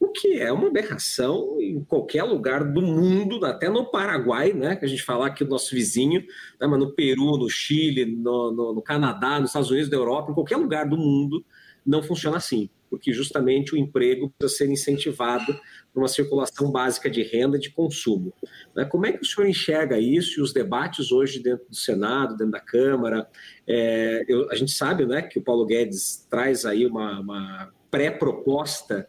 [0.00, 4.74] O que é uma aberração em qualquer lugar do mundo, até no Paraguai, né?
[4.74, 6.22] Que a gente fala aqui do nosso vizinho,
[6.58, 6.66] né?
[6.66, 10.34] mas no Peru, no Chile, no, no, no Canadá, nos Estados Unidos da Europa, em
[10.34, 11.44] qualquer lugar do mundo,
[11.84, 15.54] não funciona assim, porque justamente o emprego precisa ser incentivado
[15.94, 18.32] uma circulação básica de renda e de consumo.
[18.74, 18.86] Né?
[18.86, 22.52] Como é que o senhor enxerga isso e os debates hoje dentro do Senado, dentro
[22.52, 23.28] da Câmara?
[23.66, 29.06] É, eu, a gente sabe né, que o Paulo Guedes traz aí uma, uma pré-proposta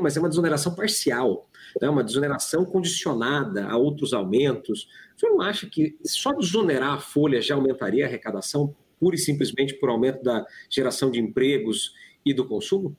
[0.00, 1.48] mas é uma desoneração parcial,
[1.80, 1.88] né?
[1.88, 4.88] uma desoneração condicionada a outros aumentos.
[5.16, 9.74] Senhor não acha que só desonerar a folha já aumentaria a arrecadação, pura e simplesmente
[9.74, 11.92] por aumento da geração de empregos
[12.24, 12.96] e do consumo?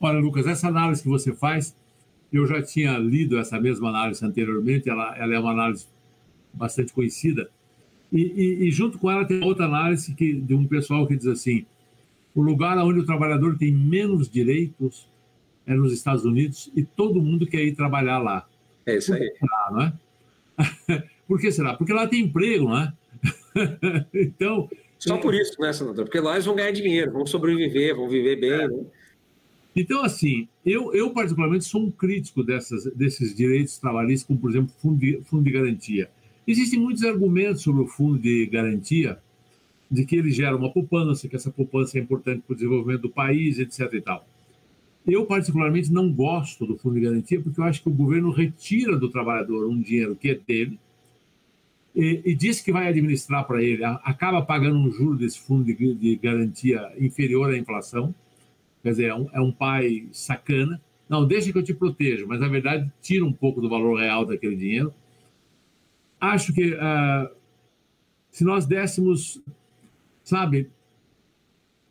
[0.00, 1.76] Olha, Lucas, essa análise que você faz,
[2.32, 5.86] eu já tinha lido essa mesma análise anteriormente, ela, ela é uma análise
[6.52, 7.50] bastante conhecida,
[8.12, 11.26] e, e, e, junto com ela tem outra análise que, de um pessoal que diz
[11.26, 11.64] assim:
[12.34, 15.08] o lugar onde o trabalhador tem menos direitos
[15.70, 18.48] é nos Estados Unidos e todo mundo quer ir trabalhar lá.
[18.84, 19.20] É isso aí.
[19.20, 19.92] Por que será, não é?
[21.28, 21.74] por que será?
[21.74, 22.92] Porque lá tem emprego, não é?
[24.12, 24.68] então.
[24.98, 26.04] Só por isso, né, senador?
[26.04, 28.68] Porque lá eles vão ganhar dinheiro, vão sobreviver, vão viver bem, é.
[28.68, 28.84] né?
[29.74, 34.72] Então, assim, eu, eu particularmente sou um crítico dessas, desses direitos trabalhistas, como, por exemplo,
[34.78, 36.10] fundo de, fundo de garantia.
[36.46, 39.20] Existem muitos argumentos sobre o fundo de garantia,
[39.88, 43.10] de que ele gera uma poupança, que essa poupança é importante para o desenvolvimento do
[43.10, 43.94] país, etc.
[43.94, 44.26] e tal.
[45.06, 48.96] Eu, particularmente, não gosto do fundo de garantia, porque eu acho que o governo retira
[48.96, 50.78] do trabalhador um dinheiro que é dele
[51.94, 55.94] e, e diz que vai administrar para ele, acaba pagando um juro desse fundo de,
[55.94, 58.14] de garantia inferior à inflação
[58.82, 60.80] Quer dizer, é um, é um pai sacana.
[61.08, 64.24] Não, deixa que eu te protejo, mas na verdade tira um pouco do valor real
[64.24, 64.94] daquele dinheiro.
[66.20, 67.30] Acho que uh,
[68.30, 69.40] se nós dessemos,
[70.22, 70.70] sabe,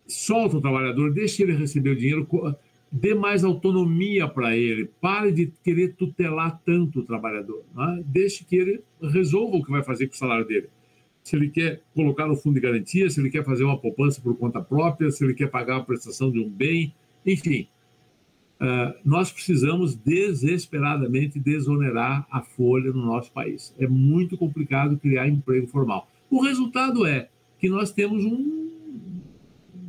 [0.08, 2.28] solta o trabalhador, deixe ele receber o dinheiro,
[2.92, 8.02] dê mais autonomia para ele, pare de querer tutelar tanto o trabalhador, né?
[8.06, 10.70] deixe que ele resolva o que vai fazer com o salário dele
[11.30, 14.36] se ele quer colocar no fundo de garantia, se ele quer fazer uma poupança por
[14.36, 16.94] conta própria, se ele quer pagar a prestação de um bem,
[17.26, 17.68] enfim.
[18.60, 23.74] Uh, nós precisamos desesperadamente desonerar a folha no nosso país.
[23.80, 26.10] É muito complicado criar emprego formal.
[26.30, 27.30] O resultado é
[27.60, 28.69] que nós temos um,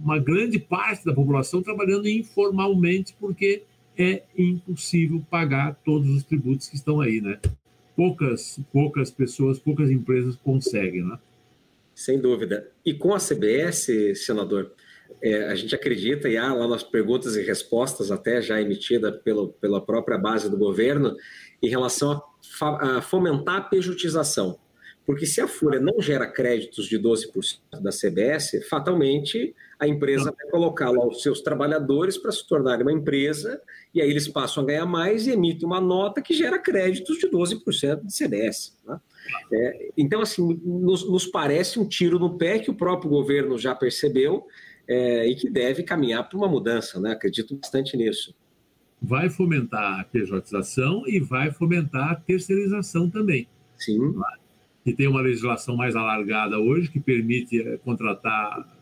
[0.02, 3.62] uma grande parte da população trabalhando informalmente porque
[3.96, 7.38] é impossível pagar todos os tributos que estão aí, né?
[7.94, 11.18] Poucas, poucas pessoas, poucas empresas conseguem, né?
[11.94, 12.66] Sem dúvida.
[12.84, 13.88] E com a CBS,
[14.24, 14.72] senador,
[15.22, 19.48] é, a gente acredita, e há lá nas perguntas e respostas, até já emitida pelo,
[19.48, 21.14] pela própria base do governo,
[21.62, 22.22] em relação
[22.62, 24.58] a, a fomentar a pejutização.
[25.10, 30.48] Porque se a Folha não gera créditos de 12% da CBS, fatalmente a empresa vai
[30.48, 33.60] colocar lá os seus trabalhadores para se tornarem uma empresa,
[33.92, 37.28] e aí eles passam a ganhar mais e emitem uma nota que gera créditos de
[37.28, 38.78] 12% de CBS.
[38.86, 39.00] Né?
[39.52, 43.74] É, então, assim, nos, nos, parece um tiro no pé que o próprio governo já
[43.74, 44.46] percebeu
[44.86, 47.10] é, e que deve caminhar para uma mudança, né?
[47.10, 48.32] Acredito bastante nisso.
[49.02, 53.48] Vai fomentar a pejotização e vai fomentar a terceirização também.
[53.76, 54.14] Sim.
[54.84, 58.76] E tem uma legislação mais alargada hoje que permite é, contratar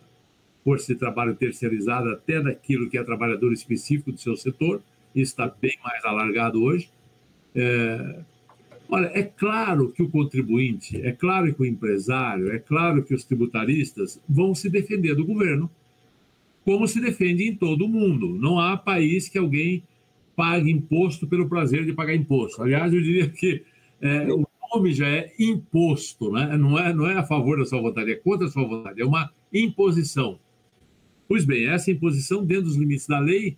[0.65, 4.83] força de trabalho terceirizada até daquilo que é trabalhador específico do seu setor.
[5.15, 6.91] Isso está bem mais alargado hoje.
[7.55, 8.21] É,
[8.91, 13.23] Olha, é claro que o contribuinte, é claro que o empresário, é claro que os
[13.23, 15.71] tributaristas vão se defender do governo,
[16.65, 18.39] como se defende em todo o mundo.
[18.41, 19.83] Não há país que alguém
[20.35, 22.63] pague imposto pelo prazer de pagar imposto.
[22.63, 23.63] Aliás, eu diria que
[24.01, 26.57] é, o nome já é imposto, né?
[26.57, 29.05] não, é, não é a favor da sua vontade, é contra a sua vontade, é
[29.05, 30.39] uma imposição.
[31.29, 33.57] Pois bem, essa imposição, dentro dos limites da lei,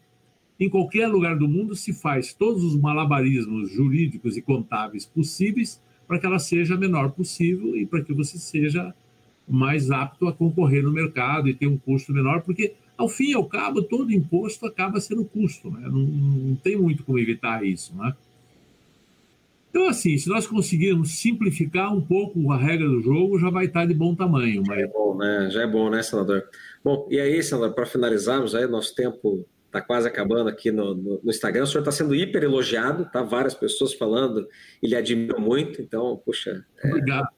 [0.59, 6.19] em qualquer lugar do mundo se faz todos os malabarismos jurídicos e contábeis possíveis para
[6.19, 8.95] que ela seja a menor possível e para que você seja
[9.49, 13.35] mais apto a concorrer no mercado e ter um custo menor, porque ao fim e
[13.35, 15.89] ao cabo todo imposto acaba sendo custo, né?
[15.89, 18.15] não, não tem muito como evitar isso, né?
[19.71, 23.87] Então, assim, se nós conseguirmos simplificar um pouco a regra do jogo, já vai estar
[23.87, 24.63] de bom tamanho.
[24.67, 24.81] Mas...
[24.81, 25.49] Já é bom, né?
[25.51, 26.45] Já é bom, né, senador?
[26.83, 31.21] Bom, e aí, senador, para finalizarmos, aí, nosso tempo está quase acabando aqui no, no,
[31.23, 31.63] no, Instagram.
[31.63, 33.23] O senhor está sendo hiper elogiado, tá?
[33.23, 34.49] Várias pessoas falando,
[34.83, 36.67] ele admira muito, então, puxa.
[36.83, 37.29] É, Obrigado.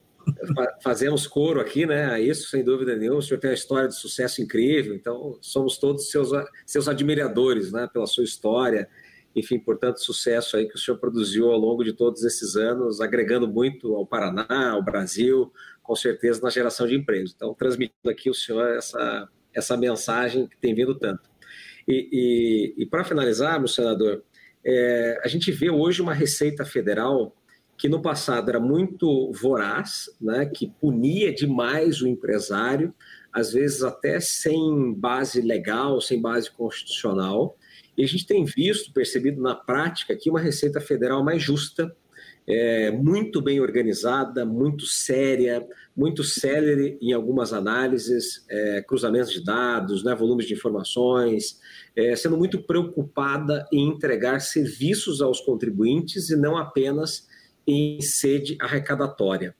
[0.81, 2.05] fazemos coro aqui, né?
[2.05, 3.19] A isso, sem dúvida nenhuma.
[3.19, 6.29] O senhor tem uma história de sucesso incrível, então somos todos seus,
[6.65, 7.87] seus admiradores, né?
[7.93, 8.89] Pela sua história.
[9.35, 13.47] Enfim, portanto, sucesso aí que o senhor produziu ao longo de todos esses anos, agregando
[13.47, 17.33] muito ao Paraná, ao Brasil, com certeza na geração de empregos.
[17.35, 21.29] Então, transmitindo aqui o senhor essa, essa mensagem que tem vindo tanto.
[21.87, 24.23] E, e, e para finalizar, meu senador,
[24.65, 27.35] é, a gente vê hoje uma Receita Federal
[27.77, 32.93] que no passado era muito voraz, né, que punia demais o empresário,
[33.31, 37.57] às vezes até sem base legal, sem base constitucional.
[37.97, 41.95] E a gente tem visto, percebido na prática, que uma Receita Federal mais justa,
[42.45, 45.65] é, muito bem organizada, muito séria,
[45.95, 51.59] muito célere em algumas análises, é, cruzamentos de dados, né, volumes de informações,
[51.95, 57.27] é, sendo muito preocupada em entregar serviços aos contribuintes e não apenas
[57.65, 59.55] em sede arrecadatória.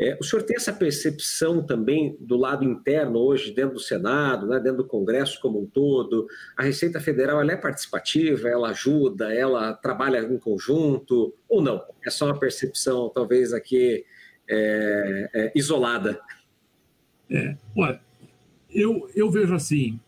[0.00, 4.60] É, o senhor tem essa percepção também do lado interno hoje, dentro do Senado, né,
[4.60, 6.28] dentro do Congresso como um todo?
[6.56, 11.82] A Receita Federal é participativa, ela ajuda, ela trabalha em conjunto ou não?
[12.06, 14.04] É só uma percepção, talvez, aqui
[14.48, 16.20] é, é, isolada?
[17.28, 18.00] É, olha,
[18.70, 19.98] eu, eu vejo assim,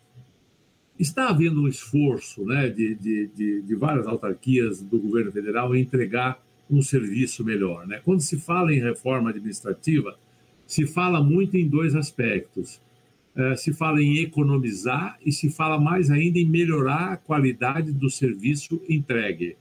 [0.99, 5.81] está havendo um esforço né, de, de, de, de várias autarquias do governo federal em
[5.81, 6.41] entregar
[6.71, 7.87] um serviço melhor.
[7.87, 8.01] Né?
[8.05, 10.19] Quando se fala em reforma administrativa,
[10.67, 12.81] se fala muito em dois aspectos.
[13.35, 18.11] É, se fala em economizar e se fala mais ainda em melhorar a qualidade do
[18.11, 19.57] serviço entregue,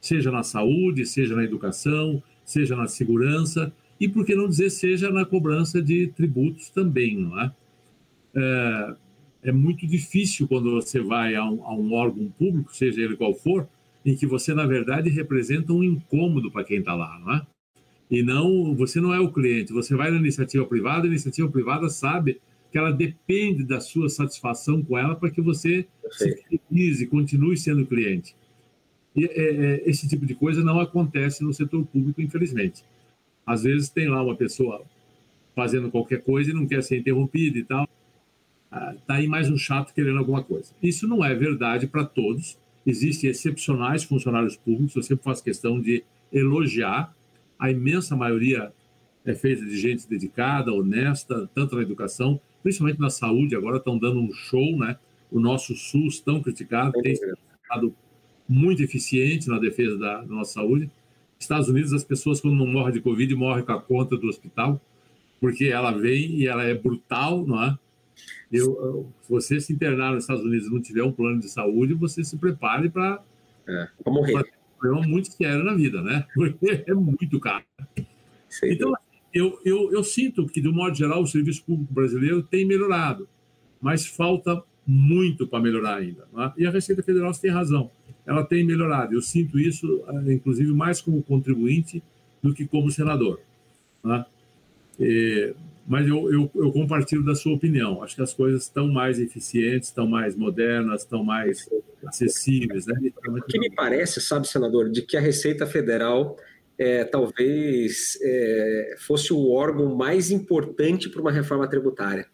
[0.00, 5.10] seja na saúde, seja na educação, seja na segurança e, por que não dizer, seja
[5.10, 7.52] na cobrança de tributos também, não é?
[8.34, 8.94] É,
[9.44, 13.34] é muito difícil quando você vai a um, a um órgão público, seja ele qual
[13.34, 13.68] for,
[14.04, 17.46] em que você, na verdade, representa um incômodo para quem está lá, não é?
[18.10, 21.88] E não, você não é o cliente, você vai na iniciativa privada, a iniciativa privada
[21.88, 22.40] sabe
[22.70, 27.56] que ela depende da sua satisfação com ela para que você se feliz e continue
[27.56, 28.34] sendo cliente.
[29.14, 32.82] E é, é, esse tipo de coisa não acontece no setor público, infelizmente.
[33.46, 34.82] Às vezes tem lá uma pessoa
[35.54, 37.88] fazendo qualquer coisa e não quer ser interrompida e tal.
[38.70, 40.72] Ah, tá aí mais um chato querendo alguma coisa.
[40.82, 42.58] Isso não é verdade para todos.
[42.84, 47.14] Existem excepcionais funcionários públicos, eu sempre faço questão de elogiar.
[47.58, 48.72] A imensa maioria
[49.24, 54.20] é feita de gente dedicada, honesta, tanto na educação, principalmente na saúde, agora estão dando
[54.20, 54.96] um show, né?
[55.30, 57.94] O nosso SUS, tão criticado, tem sido
[58.48, 60.90] muito eficiente na defesa da, da nossa saúde.
[61.38, 64.80] Estados Unidos, as pessoas, quando não morrem de Covid, morrem com a conta do hospital,
[65.40, 67.78] porque ela vem e ela é brutal, não é?
[68.50, 71.94] Eu, se você se internar nos Estados Unidos e não tiver um plano de saúde,
[71.94, 73.22] você se prepare para
[73.66, 74.36] é, morrer.
[74.36, 76.26] um problema muito sério na vida, né?
[76.34, 77.64] Porque é muito caro.
[78.48, 78.92] Sei então,
[79.32, 83.26] eu, eu, eu sinto que, de um modo geral, o serviço público brasileiro tem melhorado,
[83.80, 86.26] mas falta muito para melhorar ainda.
[86.32, 86.52] Né?
[86.58, 87.90] E a Receita Federal tem razão,
[88.26, 89.14] ela tem melhorado.
[89.14, 92.02] Eu sinto isso, eh, inclusive, mais como contribuinte
[92.42, 93.40] do que como senador.
[94.04, 94.26] Né?
[95.00, 95.54] E,
[95.86, 98.02] mas eu, eu, eu, compartilho da sua opinião.
[98.02, 101.68] Acho que as coisas estão mais eficientes, estão mais modernas, estão mais
[102.06, 102.86] acessíveis.
[102.86, 102.94] Né?
[103.28, 106.36] O que me parece, sabe, senador, de que a Receita Federal
[106.78, 112.26] é, talvez é, fosse o órgão mais importante para uma reforma tributária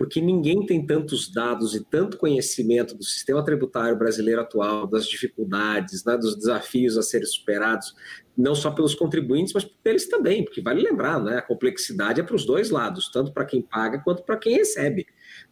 [0.00, 6.02] porque ninguém tem tantos dados e tanto conhecimento do sistema tributário brasileiro atual, das dificuldades,
[6.06, 7.94] né, dos desafios a serem superados,
[8.34, 12.34] não só pelos contribuintes, mas pelos também, porque vale lembrar, né, a complexidade é para
[12.34, 15.04] os dois lados, tanto para quem paga quanto para quem recebe.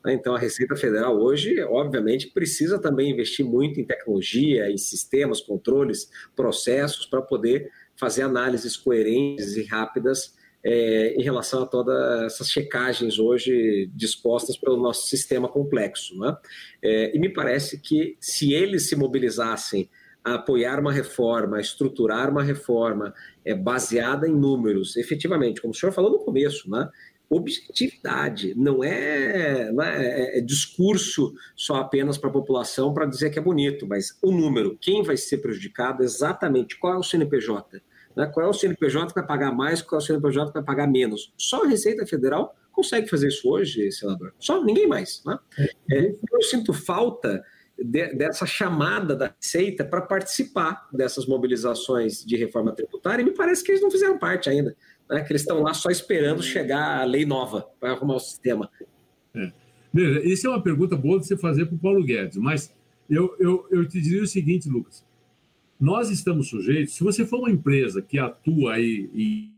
[0.02, 0.14] Né.
[0.14, 6.08] Então, a Receita Federal hoje, obviamente, precisa também investir muito em tecnologia, em sistemas, controles,
[6.34, 10.37] processos, para poder fazer análises coerentes e rápidas
[10.70, 16.14] é, em relação a todas essas checagens hoje dispostas pelo nosso sistema complexo.
[16.18, 16.36] Né?
[16.82, 19.88] É, e me parece que se eles se mobilizassem
[20.22, 23.14] a apoiar uma reforma, a estruturar uma reforma
[23.46, 26.86] é, baseada em números, efetivamente, como o senhor falou no começo, né?
[27.30, 33.28] objetividade, não é, não é, é, é discurso só apenas para a população para dizer
[33.30, 37.82] que é bonito, mas o número, quem vai ser prejudicado exatamente, qual é o CNPJ,
[38.18, 38.26] né?
[38.26, 40.88] Qual é o CNPJ que vai pagar mais, qual é o CNPJ que vai pagar
[40.88, 41.32] menos?
[41.38, 44.34] Só a Receita Federal consegue fazer isso hoje, senador.
[44.40, 45.22] Só ninguém mais.
[45.24, 45.38] Né?
[45.92, 47.44] É, eu sinto falta
[47.78, 53.62] de, dessa chamada da Receita para participar dessas mobilizações de reforma tributária, e me parece
[53.62, 54.76] que eles não fizeram parte ainda,
[55.08, 55.22] né?
[55.22, 58.68] que eles estão lá só esperando chegar a lei nova para arrumar o sistema.
[59.32, 59.52] É.
[59.94, 62.74] Veja, isso é uma pergunta boa de você fazer para o Paulo Guedes, mas
[63.08, 65.06] eu, eu, eu te diria o seguinte, Lucas.
[65.80, 69.52] Nós estamos sujeitos, se você for uma empresa que atua aí em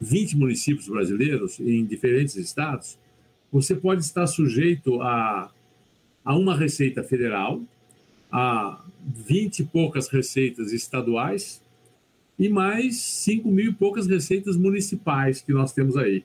[0.00, 2.98] 20 municípios brasileiros, em diferentes estados,
[3.50, 5.52] você pode estar sujeito a,
[6.24, 7.62] a uma receita federal,
[8.30, 11.62] a 20 e poucas receitas estaduais
[12.38, 16.24] e mais 5 mil e poucas receitas municipais que nós temos aí.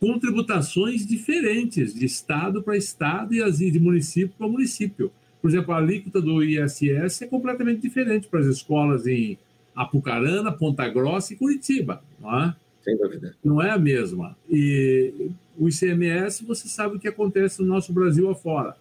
[0.00, 5.10] Com tributações diferentes de estado para estado e de município para município.
[5.40, 9.38] Por exemplo, a alíquota do ISS é completamente diferente para as escolas em
[9.74, 12.56] Apucarana, Ponta Grossa e Curitiba, não é?
[12.82, 13.36] Sem dúvida.
[13.44, 14.36] Não é a mesma.
[14.50, 18.76] E o ICMS, você sabe o que acontece no nosso Brasil afora.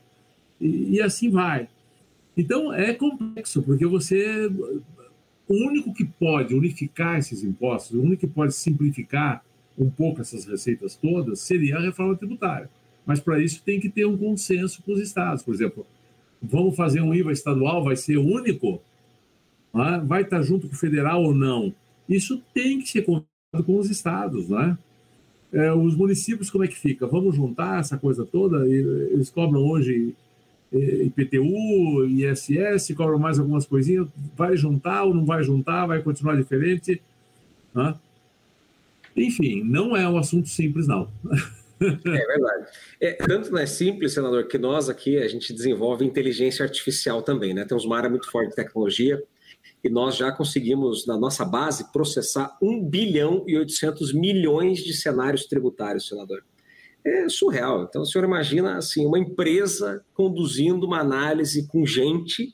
[0.59, 1.67] E, e assim vai.
[2.35, 4.49] Então, é complexo, porque você.
[5.49, 9.43] O único que pode unificar esses impostos, o único que pode simplificar
[9.77, 12.69] um pouco essas receitas todas, seria a reforma tributária.
[13.05, 15.43] Mas para isso tem que ter um consenso com os estados.
[15.43, 15.87] Por exemplo,
[16.41, 18.81] vamos fazer um IVA estadual, vai ser único?
[19.75, 19.99] É?
[19.99, 21.73] Vai estar junto com o federal ou não?
[22.07, 24.77] Isso tem que ser conversado com os estados, não é?
[25.73, 27.07] os municípios, como é que fica?
[27.07, 28.67] Vamos juntar essa coisa toda?
[28.67, 30.13] Eles cobram hoje
[30.71, 34.07] IPTU, ISS, cobram mais algumas coisinhas.
[34.35, 35.85] Vai juntar ou não vai juntar?
[35.85, 37.01] Vai continuar diferente?
[37.75, 37.93] É?
[39.15, 41.07] Enfim, não é um assunto simples, não.
[41.81, 42.67] É verdade.
[42.99, 47.53] É, tanto não é simples, senador, que nós aqui a gente desenvolve inteligência artificial também,
[47.53, 47.65] né?
[47.65, 49.21] Temos uma área muito forte de tecnologia
[49.83, 55.45] e nós já conseguimos, na nossa base, processar 1 bilhão e 800 milhões de cenários
[55.45, 56.43] tributários, senador.
[57.05, 57.83] É surreal.
[57.83, 62.53] Então, o senhor imagina assim, uma empresa conduzindo uma análise com gente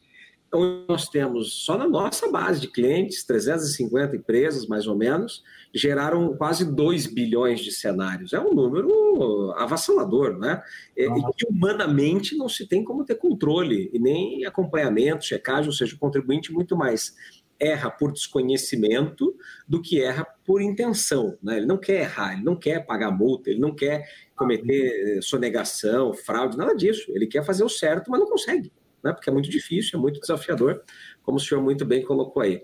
[0.54, 5.44] onde nós temos, só na nossa base de clientes, 350 empresas, mais ou menos,
[5.74, 8.34] geraram quase 2 bilhões de cenários.
[8.34, 10.62] É um número avassalador, né?
[10.96, 15.96] E, e humanamente não se tem como ter controle e nem acompanhamento, checagem, ou seja,
[15.96, 17.16] o contribuinte muito mais
[17.60, 19.36] erra por desconhecimento
[19.68, 21.38] do que erra por intenção.
[21.42, 21.58] Né?
[21.58, 24.04] Ele não quer errar, ele não quer pagar multa, ele não quer
[24.36, 27.12] cometer sonegação, fraude, nada disso.
[27.16, 28.72] Ele quer fazer o certo, mas não consegue
[29.04, 29.12] né?
[29.12, 30.82] porque é muito difícil, é muito desafiador,
[31.22, 32.64] como o senhor muito bem colocou aí.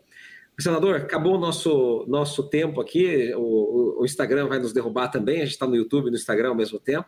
[0.61, 5.45] Senador, acabou o nosso, nosso tempo aqui, o, o Instagram vai nos derrubar também, a
[5.45, 7.07] gente está no YouTube e no Instagram ao mesmo tempo.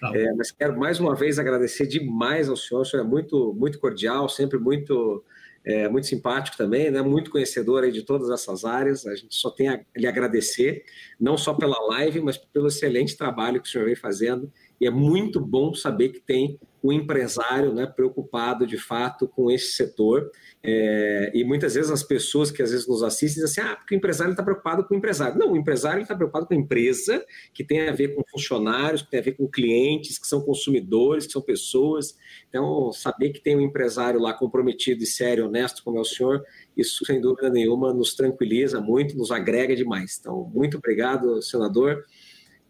[0.00, 3.54] Tá é, mas quero mais uma vez agradecer demais ao senhor, o senhor é muito,
[3.54, 5.24] muito cordial, sempre muito,
[5.64, 7.00] é, muito simpático também, né?
[7.02, 9.06] muito conhecedor aí de todas essas áreas.
[9.06, 10.84] A gente só tem a lhe agradecer,
[11.20, 14.52] não só pela live, mas pelo excelente trabalho que o senhor vem fazendo.
[14.80, 19.72] E é muito bom saber que tem o empresário né, preocupado de fato com esse
[19.72, 20.30] setor.
[20.62, 23.94] É, e muitas vezes as pessoas que às vezes nos assistem dizem assim: ah, porque
[23.94, 25.38] o empresário está preocupado com o empresário.
[25.38, 27.24] Não, o empresário está preocupado com a empresa,
[27.54, 31.26] que tem a ver com funcionários, que tem a ver com clientes, que são consumidores,
[31.26, 32.16] que são pessoas.
[32.48, 36.44] Então, saber que tem um empresário lá comprometido e sério, honesto, como é o senhor,
[36.76, 40.18] isso sem dúvida nenhuma nos tranquiliza muito, nos agrega demais.
[40.20, 42.04] Então, muito obrigado, senador.